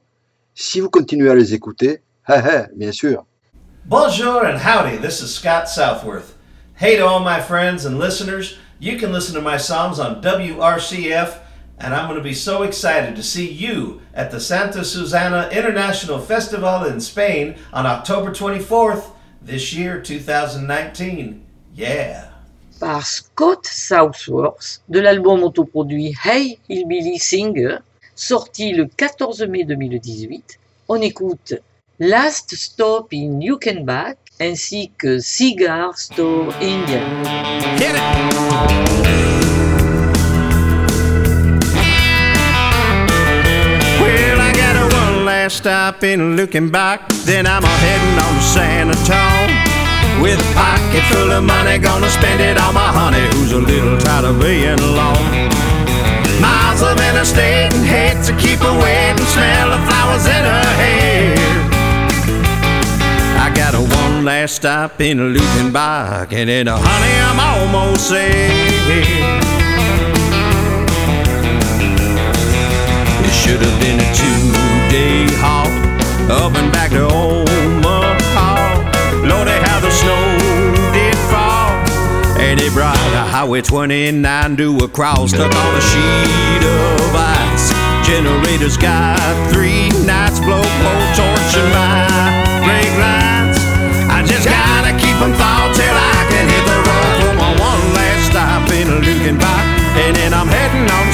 Si 0.55 0.80
vous 0.80 0.89
continuez 0.89 1.30
à 1.30 1.36
les 1.36 1.53
écouter, 1.53 2.03
bien 2.28 2.91
sûr. 2.91 3.26
Bonjour 3.86 4.45
and 4.45 4.59
howdy, 4.59 4.97
this 4.97 5.22
is 5.22 5.34
Scott 5.34 5.67
Southworth. 5.67 6.38
Hey 6.76 6.97
to 6.97 7.05
all 7.05 7.19
my 7.19 7.41
friends 7.41 7.86
and 7.86 7.97
listeners, 7.97 8.57
you 8.80 8.97
can 8.97 9.11
listen 9.11 9.36
to 9.36 9.41
my 9.41 9.57
songs 9.57 9.99
on 9.99 10.22
WRCF, 10.22 11.39
and 11.80 11.93
I'm 11.93 12.07
going 12.07 12.17
to 12.17 12.24
be 12.24 12.34
so 12.34 12.63
excited 12.63 13.15
to 13.15 13.24
see 13.24 13.49
you 13.49 14.01
at 14.13 14.32
the 14.32 14.39
Santa 14.39 14.84
Susana 14.84 15.49
International 15.51 16.19
Festival 16.19 16.86
in 16.86 16.99
Spain 17.01 17.55
on 17.74 17.86
October 17.86 18.32
24th 18.32 19.11
this 19.41 19.74
year, 19.74 20.01
2019. 20.01 21.45
Yeah! 21.74 22.32
par 22.82 23.05
Scott 23.05 23.67
Southworth 23.67 24.82
de 24.89 24.99
l'album 24.99 25.43
autoproduit 25.43 26.15
Hey 26.26 26.57
Hillbilly 26.67 27.19
Singer, 27.19 27.78
sorti 28.15 28.74
le 28.74 28.88
14 28.88 29.43
mai 29.43 29.65
2018. 29.65 30.59
On 30.89 30.99
écoute 30.99 31.53
Last 32.04 32.56
Stop 32.56 33.14
in 33.14 33.39
Luckenbach 33.39 34.18
ainsi 34.39 34.91
que 34.97 35.22
Cigar 35.22 35.93
Store 35.95 36.52
Indian. 36.60 37.04
Hit 37.78 37.93
it! 37.93 38.02
Stop 45.47 46.04
in 46.04 46.36
looking 46.36 46.72
back. 46.72 47.08
Then 47.26 47.45
I'm 47.45 47.64
a 47.64 47.68
heading 47.68 48.18
on 48.18 48.34
to 48.34 48.41
San 48.41 48.89
Antonio. 48.89 50.24
With 50.24 50.39
a 50.39 50.54
pocket 50.56 51.04
full 51.14 51.32
of 51.32 51.43
money, 51.43 51.78
gonna 51.78 52.10
spend 52.10 52.41
it 52.41 52.58
on 52.58 52.74
my 52.74 52.88
honey, 52.88 53.28
who's 53.36 53.52
a 53.52 53.60
little 53.60 53.99
tired 53.99 54.26
of 54.26 54.39
being 54.41 54.80
alone. 54.80 55.52
Miles 56.41 56.82
of 56.82 56.99
interstate 56.99 57.72
and 57.76 57.86
hate 57.86 58.24
to 58.26 58.34
keep 58.41 58.60
wet 58.60 59.20
and 59.20 59.28
smell 59.30 59.70
the 59.70 59.78
flowers 59.86 60.26
in 60.26 60.43
her 60.45 60.66
hair. 60.82 61.61
One 64.22 64.28
last 64.28 64.57
stop 64.57 65.01
in 65.01 65.17
Luckenbach, 65.34 66.32
and 66.32 66.47
then, 66.47 66.67
uh, 66.67 66.78
honey, 66.78 67.15
I'm 67.26 67.39
almost 67.39 68.11
there. 68.11 68.51
It 73.26 73.34
should 73.34 73.59
have 73.65 73.82
been 73.82 73.97
a 73.97 74.09
two-day 74.13 75.26
haul 75.41 75.65
up 76.30 76.53
and 76.55 76.72
back 76.72 76.91
to 76.91 77.01
Omaha. 77.01 78.45
Lordy, 79.26 79.57
how 79.65 79.80
the 79.80 79.89
snow 79.89 80.38
did 80.93 81.17
fall, 81.34 81.74
and 82.39 82.61
it 82.61 82.72
brought 82.74 82.95
a 83.17 83.26
Highway 83.26 83.61
29 83.61 84.55
to 84.57 84.78
a 84.86 84.88
crawl, 84.88 85.28
stuck 85.28 85.51
on 85.51 85.76
a 85.76 85.82
sheet 85.82 86.61
of 86.61 87.15
ice. 87.15 87.74
Generators 88.05 88.78
got 88.78 89.17
three 89.51 89.89
nights, 90.05 90.39
blowpole 90.41 91.15
torching 91.17 91.72
my 91.74 92.61
brake 92.63 92.99
lines. 92.99 93.31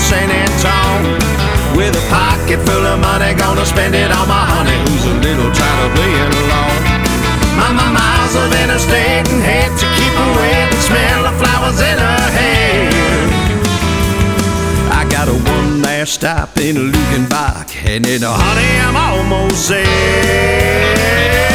San 0.07 0.31
Antonio. 0.31 1.19
With 1.75 1.91
a 1.91 2.05
pocket 2.07 2.63
full 2.63 2.85
of 2.87 2.97
money, 2.99 3.35
gonna 3.35 3.65
spend 3.65 3.93
it 3.93 4.09
on 4.09 4.25
my 4.27 4.45
honey, 4.53 4.79
who's 4.87 5.03
a 5.03 5.15
little 5.19 5.51
tired 5.51 5.83
of 5.83 5.91
being 5.99 6.31
alone. 6.43 6.81
My, 7.59 7.75
my 7.75 7.91
miles 7.91 8.33
of 8.39 8.47
interstate 8.63 9.27
and 9.27 9.43
hate 9.43 9.75
to 9.81 9.87
keep 9.99 10.13
her 10.15 10.31
wet 10.39 10.71
and 10.71 10.83
smell 10.87 11.19
the 11.27 11.33
flowers 11.35 11.79
in 11.83 11.97
her 11.99 12.25
hair. 12.39 12.87
I 14.95 15.03
got 15.11 15.27
a 15.27 15.35
one 15.35 15.81
last 15.81 16.13
stop 16.13 16.57
in 16.57 16.75
Luckenbach, 16.91 17.75
and 17.85 18.05
then, 18.05 18.23
uh, 18.23 18.31
honey, 18.31 18.71
I'm 18.79 18.95
almost 18.95 19.67
there. 19.67 21.46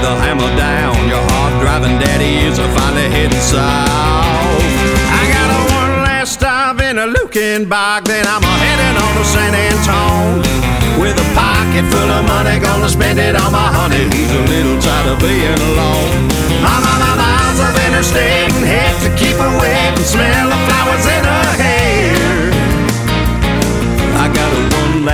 The 0.00 0.16
hammer 0.16 0.48
down. 0.56 0.96
Your 1.12 1.20
hard 1.20 1.60
driving 1.60 2.00
daddy 2.00 2.48
is 2.48 2.56
finally 2.56 3.12
heading 3.12 3.36
south. 3.36 4.64
I 5.12 5.22
got 5.28 5.48
a 5.52 5.60
one 5.76 5.94
last 6.08 6.40
stop 6.40 6.80
in 6.80 6.96
a 6.96 7.04
Luckenbach, 7.04 8.08
then 8.08 8.24
I'm 8.24 8.40
a 8.40 8.54
heading 8.64 8.96
on 8.96 9.12
to 9.20 9.24
San 9.28 9.52
Antone. 9.52 10.40
With 10.96 11.20
a 11.20 11.28
pocket 11.36 11.84
full 11.92 12.10
of 12.16 12.24
money, 12.24 12.56
gonna 12.64 12.88
spend 12.88 13.20
it 13.20 13.36
on 13.36 13.52
my 13.52 13.68
honey, 13.68 14.08
who's 14.08 14.32
a 14.32 14.42
little 14.48 14.80
tired 14.80 15.12
of 15.12 15.18
being 15.20 15.60
alone. 15.68 16.32
My, 16.64 16.80
my, 16.80 16.96
my 16.96 17.12
miles 17.20 17.60
of 17.60 17.76
interstate 17.84 18.48
and 18.56 18.64
head 18.64 18.96
to 19.04 19.10
keep 19.20 19.36
wet 19.36 20.00
and 20.00 20.06
smell 20.08 20.48
the 20.48 20.60
flowers 20.64 21.04
in 21.12 21.24
her 21.28 21.49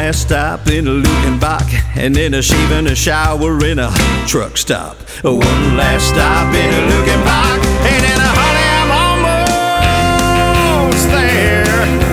last 0.06 0.22
stop 0.22 0.68
in 0.68 0.86
a 0.86 0.90
Luckenbach, 0.90 1.68
and 1.96 2.14
then 2.14 2.34
a 2.34 2.40
shave 2.40 2.70
and 2.70 2.86
a 2.86 2.94
shower 2.94 3.64
in 3.64 3.80
a 3.80 3.90
truck 4.28 4.56
stop. 4.56 4.96
A 5.24 5.34
one 5.34 5.76
last 5.76 6.10
stop 6.10 6.54
in 6.54 6.72
a 6.72 6.80
Luckenbach, 6.90 7.60
and 7.90 8.04
then 8.04 8.20
a 8.20 8.30
honey, 8.38 8.68
I'm 8.78 8.90
almost 9.02 11.06
there. 11.10 11.66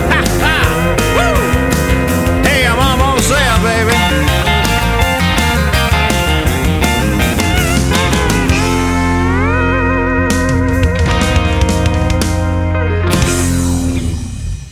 Ha, 0.10 0.22
ha, 0.42 0.58
woo! 1.18 1.38
Hey, 2.42 2.66
I'm 2.66 2.82
almost 2.82 3.30
there, 3.30 3.58
baby. 3.62 3.94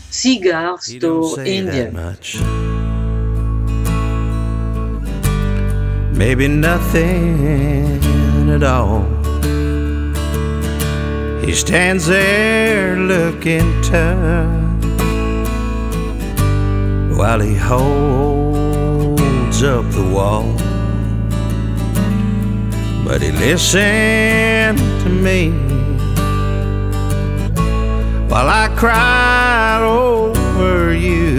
Cigar 0.09 0.79
He 0.83 0.97
Store 0.97 1.35
say 1.35 1.61
that 1.61 1.75
Indian. 1.75 1.93
Maybe 6.23 6.47
nothing 6.47 7.99
at 8.47 8.61
all. 8.61 9.01
He 11.43 11.51
stands 11.53 12.05
there 12.05 12.95
looking 12.95 13.67
tough 13.81 14.45
while 17.17 17.39
he 17.39 17.55
holds 17.55 18.83
up 19.63 19.89
the 19.89 20.07
wall. 20.13 20.53
But 23.03 23.23
he 23.23 23.31
listened 23.31 24.77
to 25.03 25.09
me 25.09 25.49
while 28.29 28.47
I 28.47 28.67
cried 28.77 29.81
over 29.81 30.93
you. 30.93 31.30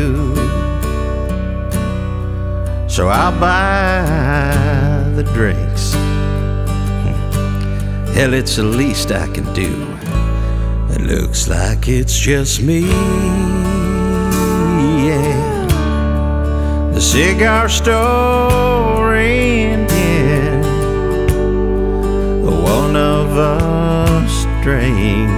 So 2.93 3.09
I'll 3.09 3.33
buy 3.41 5.11
the 5.17 5.23
drinks. 5.33 5.95
Hell, 8.15 8.35
it's 8.35 8.57
the 8.57 8.65
least 8.65 9.11
I 9.11 9.27
can 9.29 9.51
do. 9.55 9.73
It 10.91 11.01
looks 11.01 11.49
like 11.49 11.89
it's 11.89 12.15
just 12.15 12.61
me. 12.61 12.81
Yeah. 15.09 15.67
The 16.93 17.01
cigar 17.01 17.71
store. 17.71 18.93
The 22.45 22.57
one 22.77 22.95
of 22.95 23.39
us 23.39 24.45
drinking. 24.63 25.31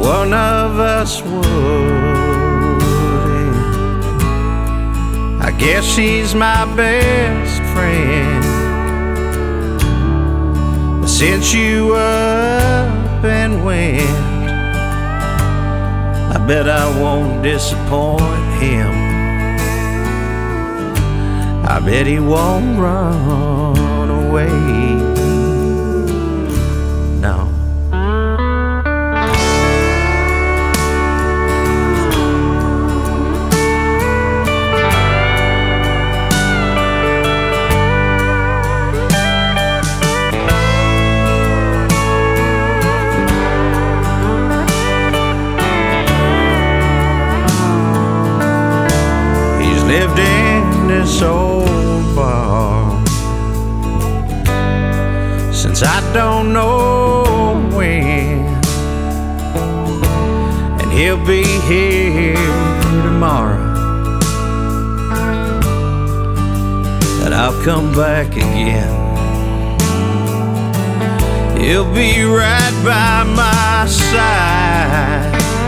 One 0.00 0.32
of 0.32 0.78
us 0.78 1.22
would. 1.22 2.09
Guess 5.60 5.84
she's 5.84 6.34
my 6.34 6.64
best 6.74 7.62
friend. 7.74 8.44
Since 11.06 11.52
you 11.52 11.92
up 11.94 13.22
and 13.22 13.62
went, 13.62 14.00
I 16.34 16.38
bet 16.48 16.66
I 16.66 16.88
won't 16.98 17.42
disappoint 17.42 18.62
him. 18.62 18.90
I 21.68 21.78
bet 21.84 22.06
he 22.06 22.18
won't 22.18 22.78
run 22.80 24.08
away. 24.08 25.19
Lived 49.90 50.20
in 50.20 50.86
this 50.86 51.20
old 51.20 52.14
bar. 52.14 53.04
Since 55.52 55.82
I 55.82 55.98
don't 56.12 56.52
know 56.52 57.24
when, 57.76 58.46
and 60.80 60.92
he'll 60.92 61.24
be 61.26 61.42
here 61.70 62.36
tomorrow. 63.02 63.66
And 67.24 67.34
I'll 67.34 67.60
come 67.64 67.92
back 67.92 68.28
again. 68.36 68.94
He'll 71.60 71.92
be 71.92 72.22
right 72.22 72.76
by 72.84 73.24
my 73.24 73.86
side 73.86 75.59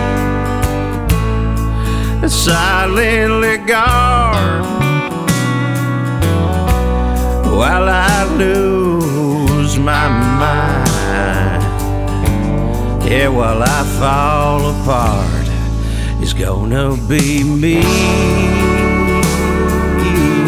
and 2.22 2.30
silently 2.30 3.58
guard 3.58 4.64
while 7.56 7.88
I 7.88 8.24
lose 8.36 9.76
my 9.76 10.08
mind. 10.38 11.62
Yeah, 13.04 13.28
while 13.28 13.62
I 13.62 13.82
fall 13.98 14.70
apart, 14.70 15.48
it's 16.22 16.32
gonna 16.32 16.96
be 17.08 17.42
me. 17.42 17.82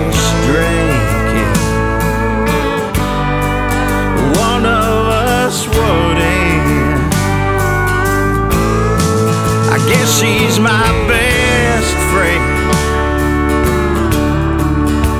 she's 10.08 10.60
my 10.60 10.88
best 11.08 11.94
friend. 12.12 12.46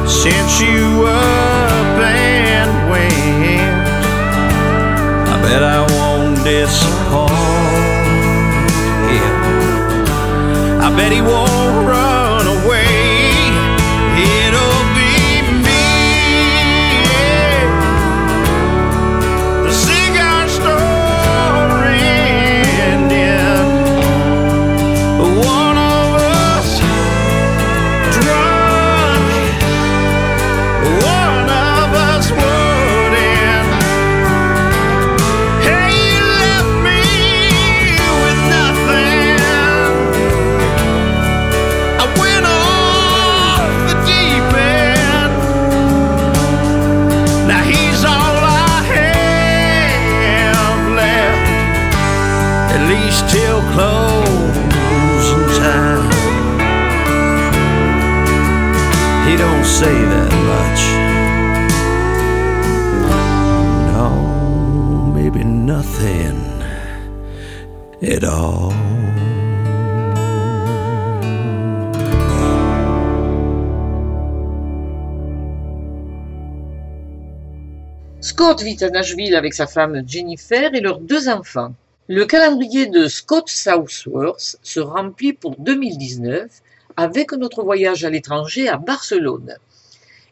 Since 0.10 0.62
you 0.62 1.06
up 1.06 2.00
and 2.00 2.90
went, 2.90 3.88
I 5.34 5.42
bet 5.42 5.64
I 5.64 5.82
won't 5.96 6.38
disappoint 6.44 7.32
him. 9.12 9.36
I 10.82 10.90
bet 10.96 11.12
he 11.12 11.22
won't 11.22 11.88
run 11.88 12.17
Scott 78.22 78.62
vit 78.64 78.84
à 78.84 78.90
Nashville 78.90 79.36
avec 79.36 79.54
sa 79.54 79.68
femme 79.68 80.02
Jennifer 80.08 80.74
et 80.74 80.80
leurs 80.80 81.00
deux 81.00 81.30
enfants. 81.30 81.74
Le 82.08 82.26
calendrier 82.26 82.88
de 82.88 83.08
Scott 83.08 83.50
Southworth 83.50 84.58
se 84.64 84.80
remplit 84.80 85.34
pour 85.34 85.56
2019 85.60 86.50
avec 86.96 87.34
notre 87.34 87.64
voyage 87.64 88.04
à 88.04 88.10
l'étranger 88.10 88.68
à 88.68 88.78
Barcelone. 88.78 89.58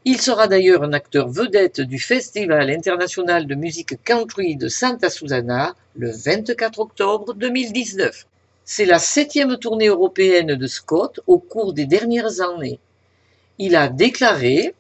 Il 0.08 0.22
sera 0.22 0.48
d'ailleurs 0.48 0.84
un 0.84 0.94
acteur 0.94 1.28
vedette 1.30 1.82
du 1.82 1.98
Festival 1.98 2.70
international 2.70 3.48
de 3.48 3.56
musique 3.56 4.04
country 4.04 4.56
de 4.56 4.68
Santa 4.68 5.10
Susana 5.10 5.76
le 5.96 6.12
24 6.12 6.78
octobre 6.80 7.34
2019. 7.34 8.28
C'est 8.66 8.86
la 8.86 9.00
septième 9.00 9.58
tournée 9.58 9.88
européenne 9.88 10.54
de 10.54 10.68
Scott 10.68 11.22
au 11.26 11.40
cours 11.40 11.74
des 11.74 11.88
dernières 11.88 12.40
années. 12.42 12.80
Il 13.58 13.76
a 13.76 13.88
déclaré 13.88 14.76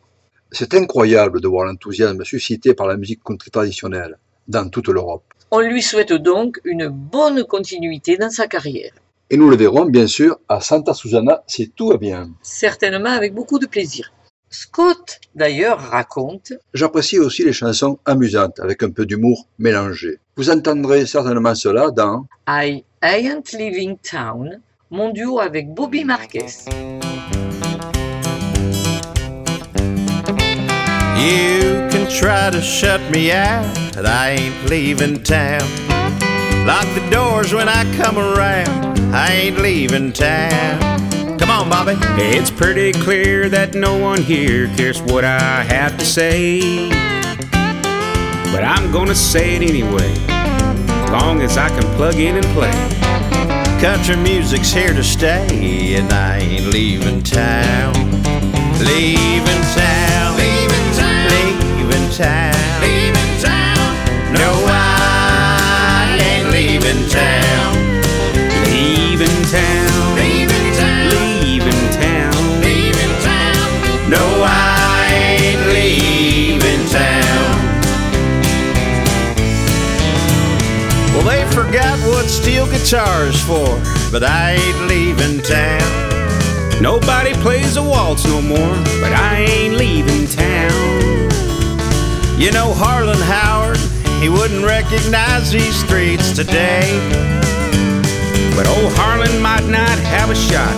C'est 0.51 0.75
incroyable 0.75 1.41
de 1.41 1.47
voir 1.47 1.65
l'enthousiasme 1.65 2.23
suscité 2.23 2.75
par 2.75 2.85
la 2.85 2.95
musique 2.95 3.23
country 3.23 3.49
traditionnelle 3.49 4.19
dans 4.47 4.69
toute 4.69 4.89
l'Europe. 4.89 5.23
On 5.49 5.59
lui 5.59 5.81
souhaite 5.81 6.13
donc 6.13 6.61
une 6.65 6.87
bonne 6.87 7.43
continuité 7.45 8.17
dans 8.17 8.29
sa 8.29 8.45
carrière, 8.45 8.93
Et 9.31 9.37
nous 9.37 9.49
le 9.49 9.55
verrons 9.55 9.85
bien 9.85 10.05
sûr 10.05 10.39
à 10.49 10.61
Santa 10.61 10.93
Susana 10.93 11.43
si 11.47 11.71
tout 11.71 11.87
va 11.87 11.97
bien. 11.97 12.29
certainement 12.43 13.09
avec 13.09 13.33
beaucoup 13.33 13.57
de 13.57 13.65
plaisir. 13.65 14.11
Scott, 14.49 15.19
d'ailleurs, 15.33 15.79
raconte 15.79 16.53
J'apprécie 16.73 17.19
aussi 17.19 17.43
les 17.43 17.53
chansons 17.53 17.99
amusantes 18.05 18.59
avec 18.59 18.83
un 18.83 18.89
peu 18.89 19.05
d'humour 19.05 19.47
mélangé. 19.59 20.19
Vous 20.37 20.49
entendrez 20.49 21.05
certainement 21.05 21.55
cela 21.55 21.91
dans 21.91 22.27
I 22.47 22.83
Ain't 23.01 23.53
Leaving 23.53 23.97
Town, 23.97 24.61
mon 24.91 25.11
duo 25.11 25.39
avec 25.39 25.73
Bobby 25.73 26.05
Marquez. 26.05 26.65
You 31.17 31.87
can 31.89 32.07
try 32.07 32.51
to 32.51 32.61
shut 32.61 33.01
me 33.11 33.31
out, 33.31 33.65
but 33.95 34.05
I 34.05 34.31
ain't 34.37 34.69
leaving 34.69 35.23
town. 35.23 35.63
Lock 36.65 36.85
the 36.93 37.07
doors 37.11 37.53
when 37.53 37.67
I 37.67 37.83
come 37.97 38.17
around. 38.17 38.99
I 39.13 39.31
ain't 39.31 39.59
leaving 39.59 40.11
town. 40.13 40.95
Come 41.37 41.49
on, 41.49 41.69
Bobby. 41.69 41.93
It's 42.21 42.49
pretty 42.49 42.93
clear 42.93 43.49
that 43.49 43.73
no 43.73 43.97
one 43.97 44.21
here 44.21 44.67
cares 44.75 45.01
what 45.01 45.23
I 45.23 45.63
have 45.63 45.97
to 45.97 46.05
say. 46.05 46.89
But 48.51 48.63
I'm 48.63 48.91
gonna 48.91 49.15
say 49.15 49.55
it 49.57 49.61
anyway, 49.61 50.13
long 51.11 51.41
as 51.41 51.57
I 51.57 51.69
can 51.69 51.83
plug 51.95 52.15
in 52.15 52.37
and 52.37 52.45
play. 52.47 52.71
Country 53.81 54.15
music's 54.15 54.71
here 54.71 54.93
to 54.93 55.03
stay, 55.03 55.95
and 55.95 56.11
I 56.13 56.37
ain't 56.37 56.67
leaving 56.67 57.21
town. 57.21 57.93
Leaving 58.79 59.63
town. 59.75 60.37
Leaving 60.37 60.87
town. 60.95 61.29
Leaving 61.31 62.09
town. 62.11 62.81
Leaving 62.81 63.41
town. 63.41 64.33
No, 64.33 64.51
I 64.67 66.17
ain't 66.21 66.49
leaving 66.51 67.09
town. 67.09 67.54
What 82.25 82.31
steel 82.31 82.65
guitar's 82.65 83.39
for, 83.45 83.69
but 84.11 84.23
I 84.23 84.53
ain't 84.53 84.87
leaving 84.87 85.43
town. 85.43 86.81
Nobody 86.81 87.33
plays 87.35 87.77
a 87.77 87.83
waltz 87.83 88.25
no 88.25 88.41
more, 88.41 88.75
but 88.99 89.13
I 89.13 89.45
ain't 89.47 89.75
leaving 89.75 90.25
town. 90.25 91.29
You 92.39 92.51
know 92.51 92.73
Harlan 92.73 93.21
Howard, 93.29 93.77
he 94.23 94.29
wouldn't 94.29 94.65
recognize 94.65 95.51
these 95.51 95.75
streets 95.75 96.31
today. 96.35 96.89
But 98.55 98.65
old 98.69 98.91
Harlan 98.97 99.39
might 99.39 99.67
not 99.67 99.97
have 100.09 100.31
a 100.31 100.35
shot 100.35 100.75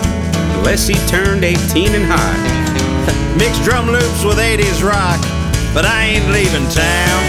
unless 0.58 0.86
he 0.86 0.96
turned 1.08 1.44
18 1.44 1.94
and 1.94 2.04
high. 2.04 3.36
Mixed 3.38 3.64
drum 3.64 3.86
loops 3.86 4.22
with 4.22 4.36
80s 4.36 4.84
rock, 4.84 5.20
but 5.72 5.86
I 5.86 6.12
ain't 6.12 6.28
leaving 6.28 6.68
town. 6.68 7.22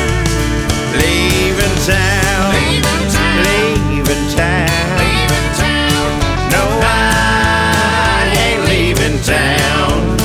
Leaving 0.92 1.76
town. 1.88 2.52
Leaving 2.52 2.84
town. 2.84 2.84
Leaving 2.84 2.99
town. 9.30 10.18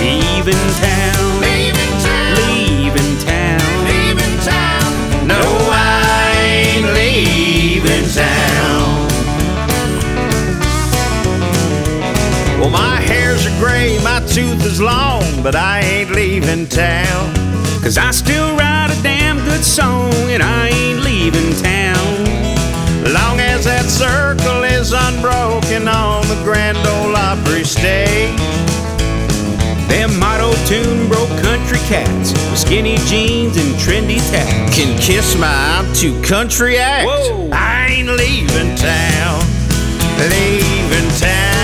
Leaving 0.00 0.66
town. 0.80 1.22
Leaving 1.44 1.94
town. 2.08 2.34
Leaving 2.48 3.12
town. 3.28 3.60
Leaving 3.90 4.36
town. 4.52 4.88
No, 5.28 5.42
I 5.70 6.32
ain't 6.56 6.86
leaving 7.00 8.06
town. 8.08 9.08
Well, 12.58 12.70
my 12.70 12.96
hair's 13.00 13.46
are 13.46 13.58
gray, 13.58 13.98
my 14.02 14.20
tooth 14.20 14.64
is 14.64 14.80
long, 14.80 15.42
but 15.42 15.54
I 15.54 15.80
ain't 15.80 16.10
leaving 16.10 16.66
town. 16.66 17.34
Cause 17.82 17.96
I 17.98 18.10
still 18.10 18.56
write 18.56 18.90
a 18.90 19.02
damn 19.02 19.38
good 19.38 19.64
song, 19.64 20.12
and 20.34 20.42
I 20.42 20.68
ain't 20.68 21.00
leaving 21.00 21.52
town. 21.62 22.29
Grand 26.42 26.78
Ole 26.78 27.16
Opry 27.16 27.64
stage. 27.64 28.36
Them 29.88 30.18
motto 30.18 30.52
tune 30.66 31.08
broke 31.08 31.28
country 31.42 31.78
cats 31.88 32.32
with 32.32 32.58
skinny 32.58 32.96
jeans 33.06 33.56
and 33.56 33.74
trendy 33.74 34.18
tats. 34.30 34.76
Can 34.76 34.98
kiss 34.98 35.36
my 35.38 35.48
I'm 35.48 35.92
too 35.94 36.20
country 36.22 36.78
act. 36.78 37.06
Whoa. 37.06 37.50
I 37.52 37.86
ain't 37.90 38.08
leaving 38.08 38.76
town. 38.76 39.40
Leaving 40.18 41.10
town. 41.18 41.59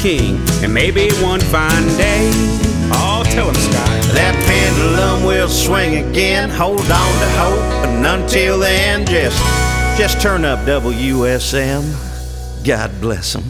King, 0.00 0.40
and 0.62 0.72
maybe 0.72 1.10
one 1.22 1.40
fine 1.40 1.86
day. 1.96 2.30
Oh, 2.92 3.22
tell 3.24 3.48
him, 3.48 3.54
Scott. 3.54 3.88
That 4.16 4.34
pendulum 4.48 5.24
will 5.24 5.48
swing 5.48 6.08
again. 6.08 6.48
Hold 6.50 6.80
on 6.80 7.12
to 7.20 7.28
hope, 7.36 7.86
and 7.86 8.06
until 8.06 8.58
then, 8.58 9.04
just 9.06 9.38
just 9.98 10.20
turn 10.20 10.44
up 10.44 10.60
WSM. 10.60 11.84
God 12.64 12.90
bless 13.00 13.34
them. 13.34 13.44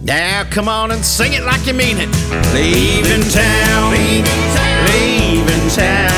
Now, 0.00 0.42
come 0.50 0.68
on 0.68 0.90
and 0.90 1.04
sing 1.04 1.32
it 1.32 1.44
like 1.44 1.64
you 1.66 1.74
mean 1.74 1.96
it. 1.98 2.08
Leaving 2.52 3.22
town, 3.30 3.92
leaving 3.92 5.68
town, 5.78 6.12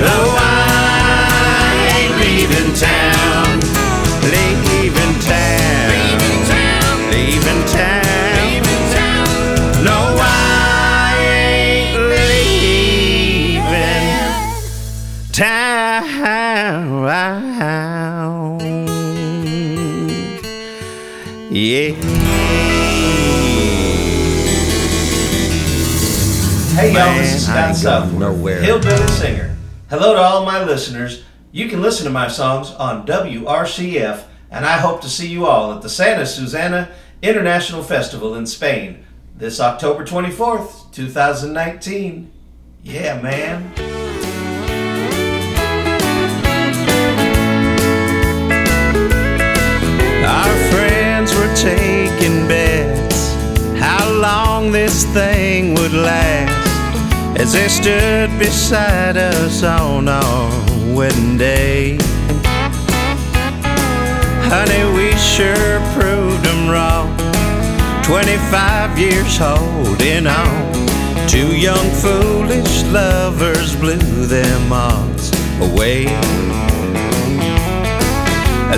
No, 0.00 0.16
I 0.40 1.92
ain't 1.92 2.16
leaving 2.16 2.72
town, 2.74 3.05
Scott 27.46 27.68
ain't 27.68 27.76
Southworth, 27.76 28.18
nowhere. 28.18 28.60
Hillbilly 28.60 29.06
Singer. 29.06 29.56
Hello 29.88 30.14
to 30.14 30.20
all 30.20 30.44
my 30.44 30.64
listeners. 30.64 31.22
You 31.52 31.68
can 31.68 31.80
listen 31.80 32.04
to 32.04 32.10
my 32.10 32.26
songs 32.26 32.72
on 32.72 33.06
WRCF, 33.06 34.24
and 34.50 34.66
I 34.66 34.78
hope 34.78 35.00
to 35.02 35.08
see 35.08 35.28
you 35.28 35.46
all 35.46 35.72
at 35.72 35.80
the 35.80 35.88
Santa 35.88 36.26
Susana 36.26 36.90
International 37.22 37.84
Festival 37.84 38.34
in 38.34 38.46
Spain 38.46 39.04
this 39.36 39.60
October 39.60 40.04
24th, 40.04 40.92
2019. 40.92 42.32
Yeah, 42.82 43.22
man. 43.22 43.62
Our 50.26 50.70
friends 50.72 51.32
were 51.32 51.54
taking 51.54 52.48
bets 52.48 53.34
how 53.78 54.10
long 54.10 54.72
this 54.72 55.04
thing 55.12 55.74
would 55.74 55.92
last 55.92 56.55
as 57.38 57.52
they 57.52 57.68
stood 57.68 58.30
beside 58.38 59.16
us 59.16 59.62
on 59.62 60.08
our 60.08 60.50
wedding 60.94 61.36
day. 61.36 61.98
Honey, 64.48 64.84
we 64.96 65.12
sure 65.16 65.80
proved 65.92 66.42
them 66.44 66.70
wrong. 66.70 67.14
25 68.04 68.98
years 68.98 69.36
holding 69.36 70.26
on. 70.26 70.72
Two 71.28 71.54
young 71.56 71.90
foolish 72.00 72.82
lovers 72.84 73.76
blew 73.76 74.26
them 74.26 74.72
odds 74.72 75.30
away. 75.60 76.06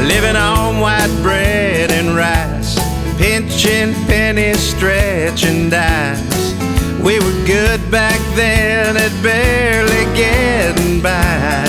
Living 0.06 0.36
on 0.36 0.80
white 0.80 1.14
bread 1.22 1.90
and 1.90 2.16
rice, 2.16 2.76
pinching 3.18 3.92
pennies, 4.06 4.59
stretching 4.59 5.68
dice. 5.68 6.38
We 7.01 7.20
were 7.20 7.46
good 7.46 7.90
back 7.90 8.20
then 8.34 8.96
at 8.96 9.12
barely 9.22 10.05
getting 10.16 11.01
by. 11.01 11.64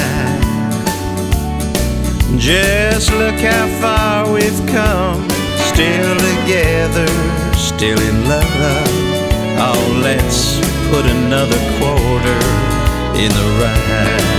Just 2.37 3.11
look 3.11 3.35
how 3.35 3.67
far 3.79 4.31
we've 4.33 4.65
come, 4.67 5.29
still 5.71 6.15
together, 6.17 7.07
still 7.55 7.99
in 7.99 8.27
love. 8.27 8.89
Oh, 9.61 10.01
let's 10.03 10.57
put 10.89 11.05
another 11.05 11.59
quarter 11.77 12.39
in 13.23 13.29
the 13.39 13.47
ride. 13.61 14.29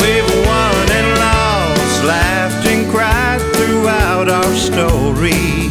We've 0.00 0.46
won 0.46 0.90
and 0.98 1.18
lost, 1.18 2.04
laughed 2.04 2.66
and 2.66 2.90
cried 2.90 3.40
throughout 3.54 4.28
our 4.28 4.54
story. 4.54 5.70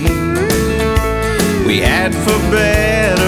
We 1.66 1.80
had 1.80 2.14
for 2.14 2.40
better. 2.52 3.21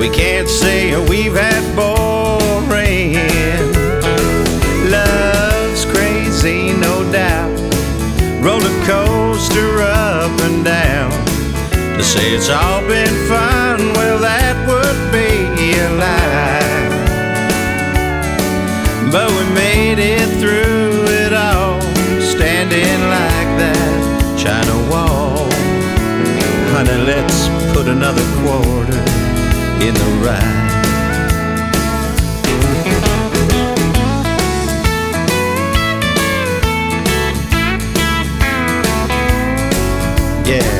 We 0.00 0.08
can't 0.08 0.48
say 0.48 0.96
we've 1.10 1.34
had 1.34 1.62
boring. 1.76 3.12
Love's 4.90 5.84
crazy, 5.84 6.72
no 6.72 7.04
doubt. 7.12 7.52
Roller 8.40 8.74
coaster 8.86 9.82
up 9.82 10.32
and 10.40 10.64
down. 10.64 11.10
To 11.98 12.02
say 12.02 12.34
it's 12.34 12.48
all 12.48 12.80
been 12.88 13.14
fun, 13.28 13.92
well, 13.92 14.18
that 14.20 14.56
would 14.66 15.00
be 15.12 15.76
a 15.76 15.90
lie. 16.00 16.88
But 19.12 19.28
we 19.28 19.44
made 19.54 19.98
it 19.98 20.30
through 20.40 21.12
it 21.12 21.34
all, 21.34 21.78
standing 22.22 23.00
like 23.18 23.50
that 23.60 24.38
China 24.38 24.76
wall. 24.90 25.46
Honey, 26.72 27.04
let's 27.04 27.48
put 27.76 27.86
another 27.86 28.24
quarter 28.42 29.19
in 29.82 29.94
the 29.94 30.00
ride. 30.22 30.60
Yeah. 40.46 40.79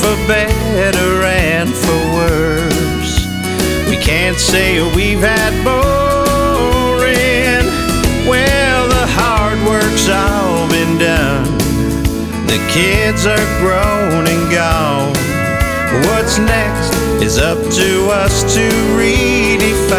For 0.00 0.14
better 0.28 1.24
and 1.24 1.74
for 1.74 1.98
worse. 2.14 3.26
We 3.90 3.96
can't 3.96 4.38
say 4.38 4.80
we've 4.94 5.20
had 5.20 5.52
boring. 5.66 7.66
Well, 8.28 8.88
the 8.88 9.06
hard 9.18 9.58
work's 9.66 10.08
all 10.08 10.68
been 10.68 10.98
done. 10.98 11.58
The 12.46 12.60
kids 12.70 13.26
are 13.26 13.46
grown 13.58 14.26
and 14.26 14.50
gone. 14.52 15.16
What's 16.06 16.38
next 16.38 16.94
is 17.22 17.38
up 17.38 17.58
to 17.58 18.10
us 18.10 18.54
to 18.54 18.68
redefine. 19.00 19.96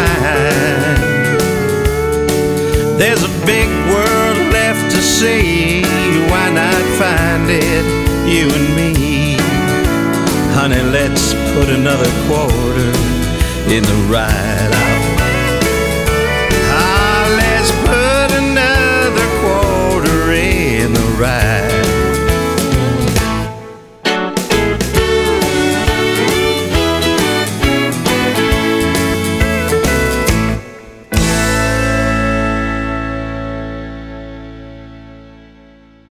There's 2.96 3.22
a 3.22 3.32
big 3.44 3.68
world 3.92 4.38
left 4.52 4.90
to 4.94 5.02
see. 5.02 5.82
Why 6.30 6.48
not 6.50 6.82
find 6.96 7.50
it, 7.50 7.84
you 8.32 8.48
and 8.48 8.76
me? 8.76 8.99
Honey, 10.60 10.82
let's 10.92 11.32
put 11.54 11.70
another 11.70 12.04
quarter 12.28 12.92
in 13.72 13.82
the 13.82 14.06
ride. 14.12 14.59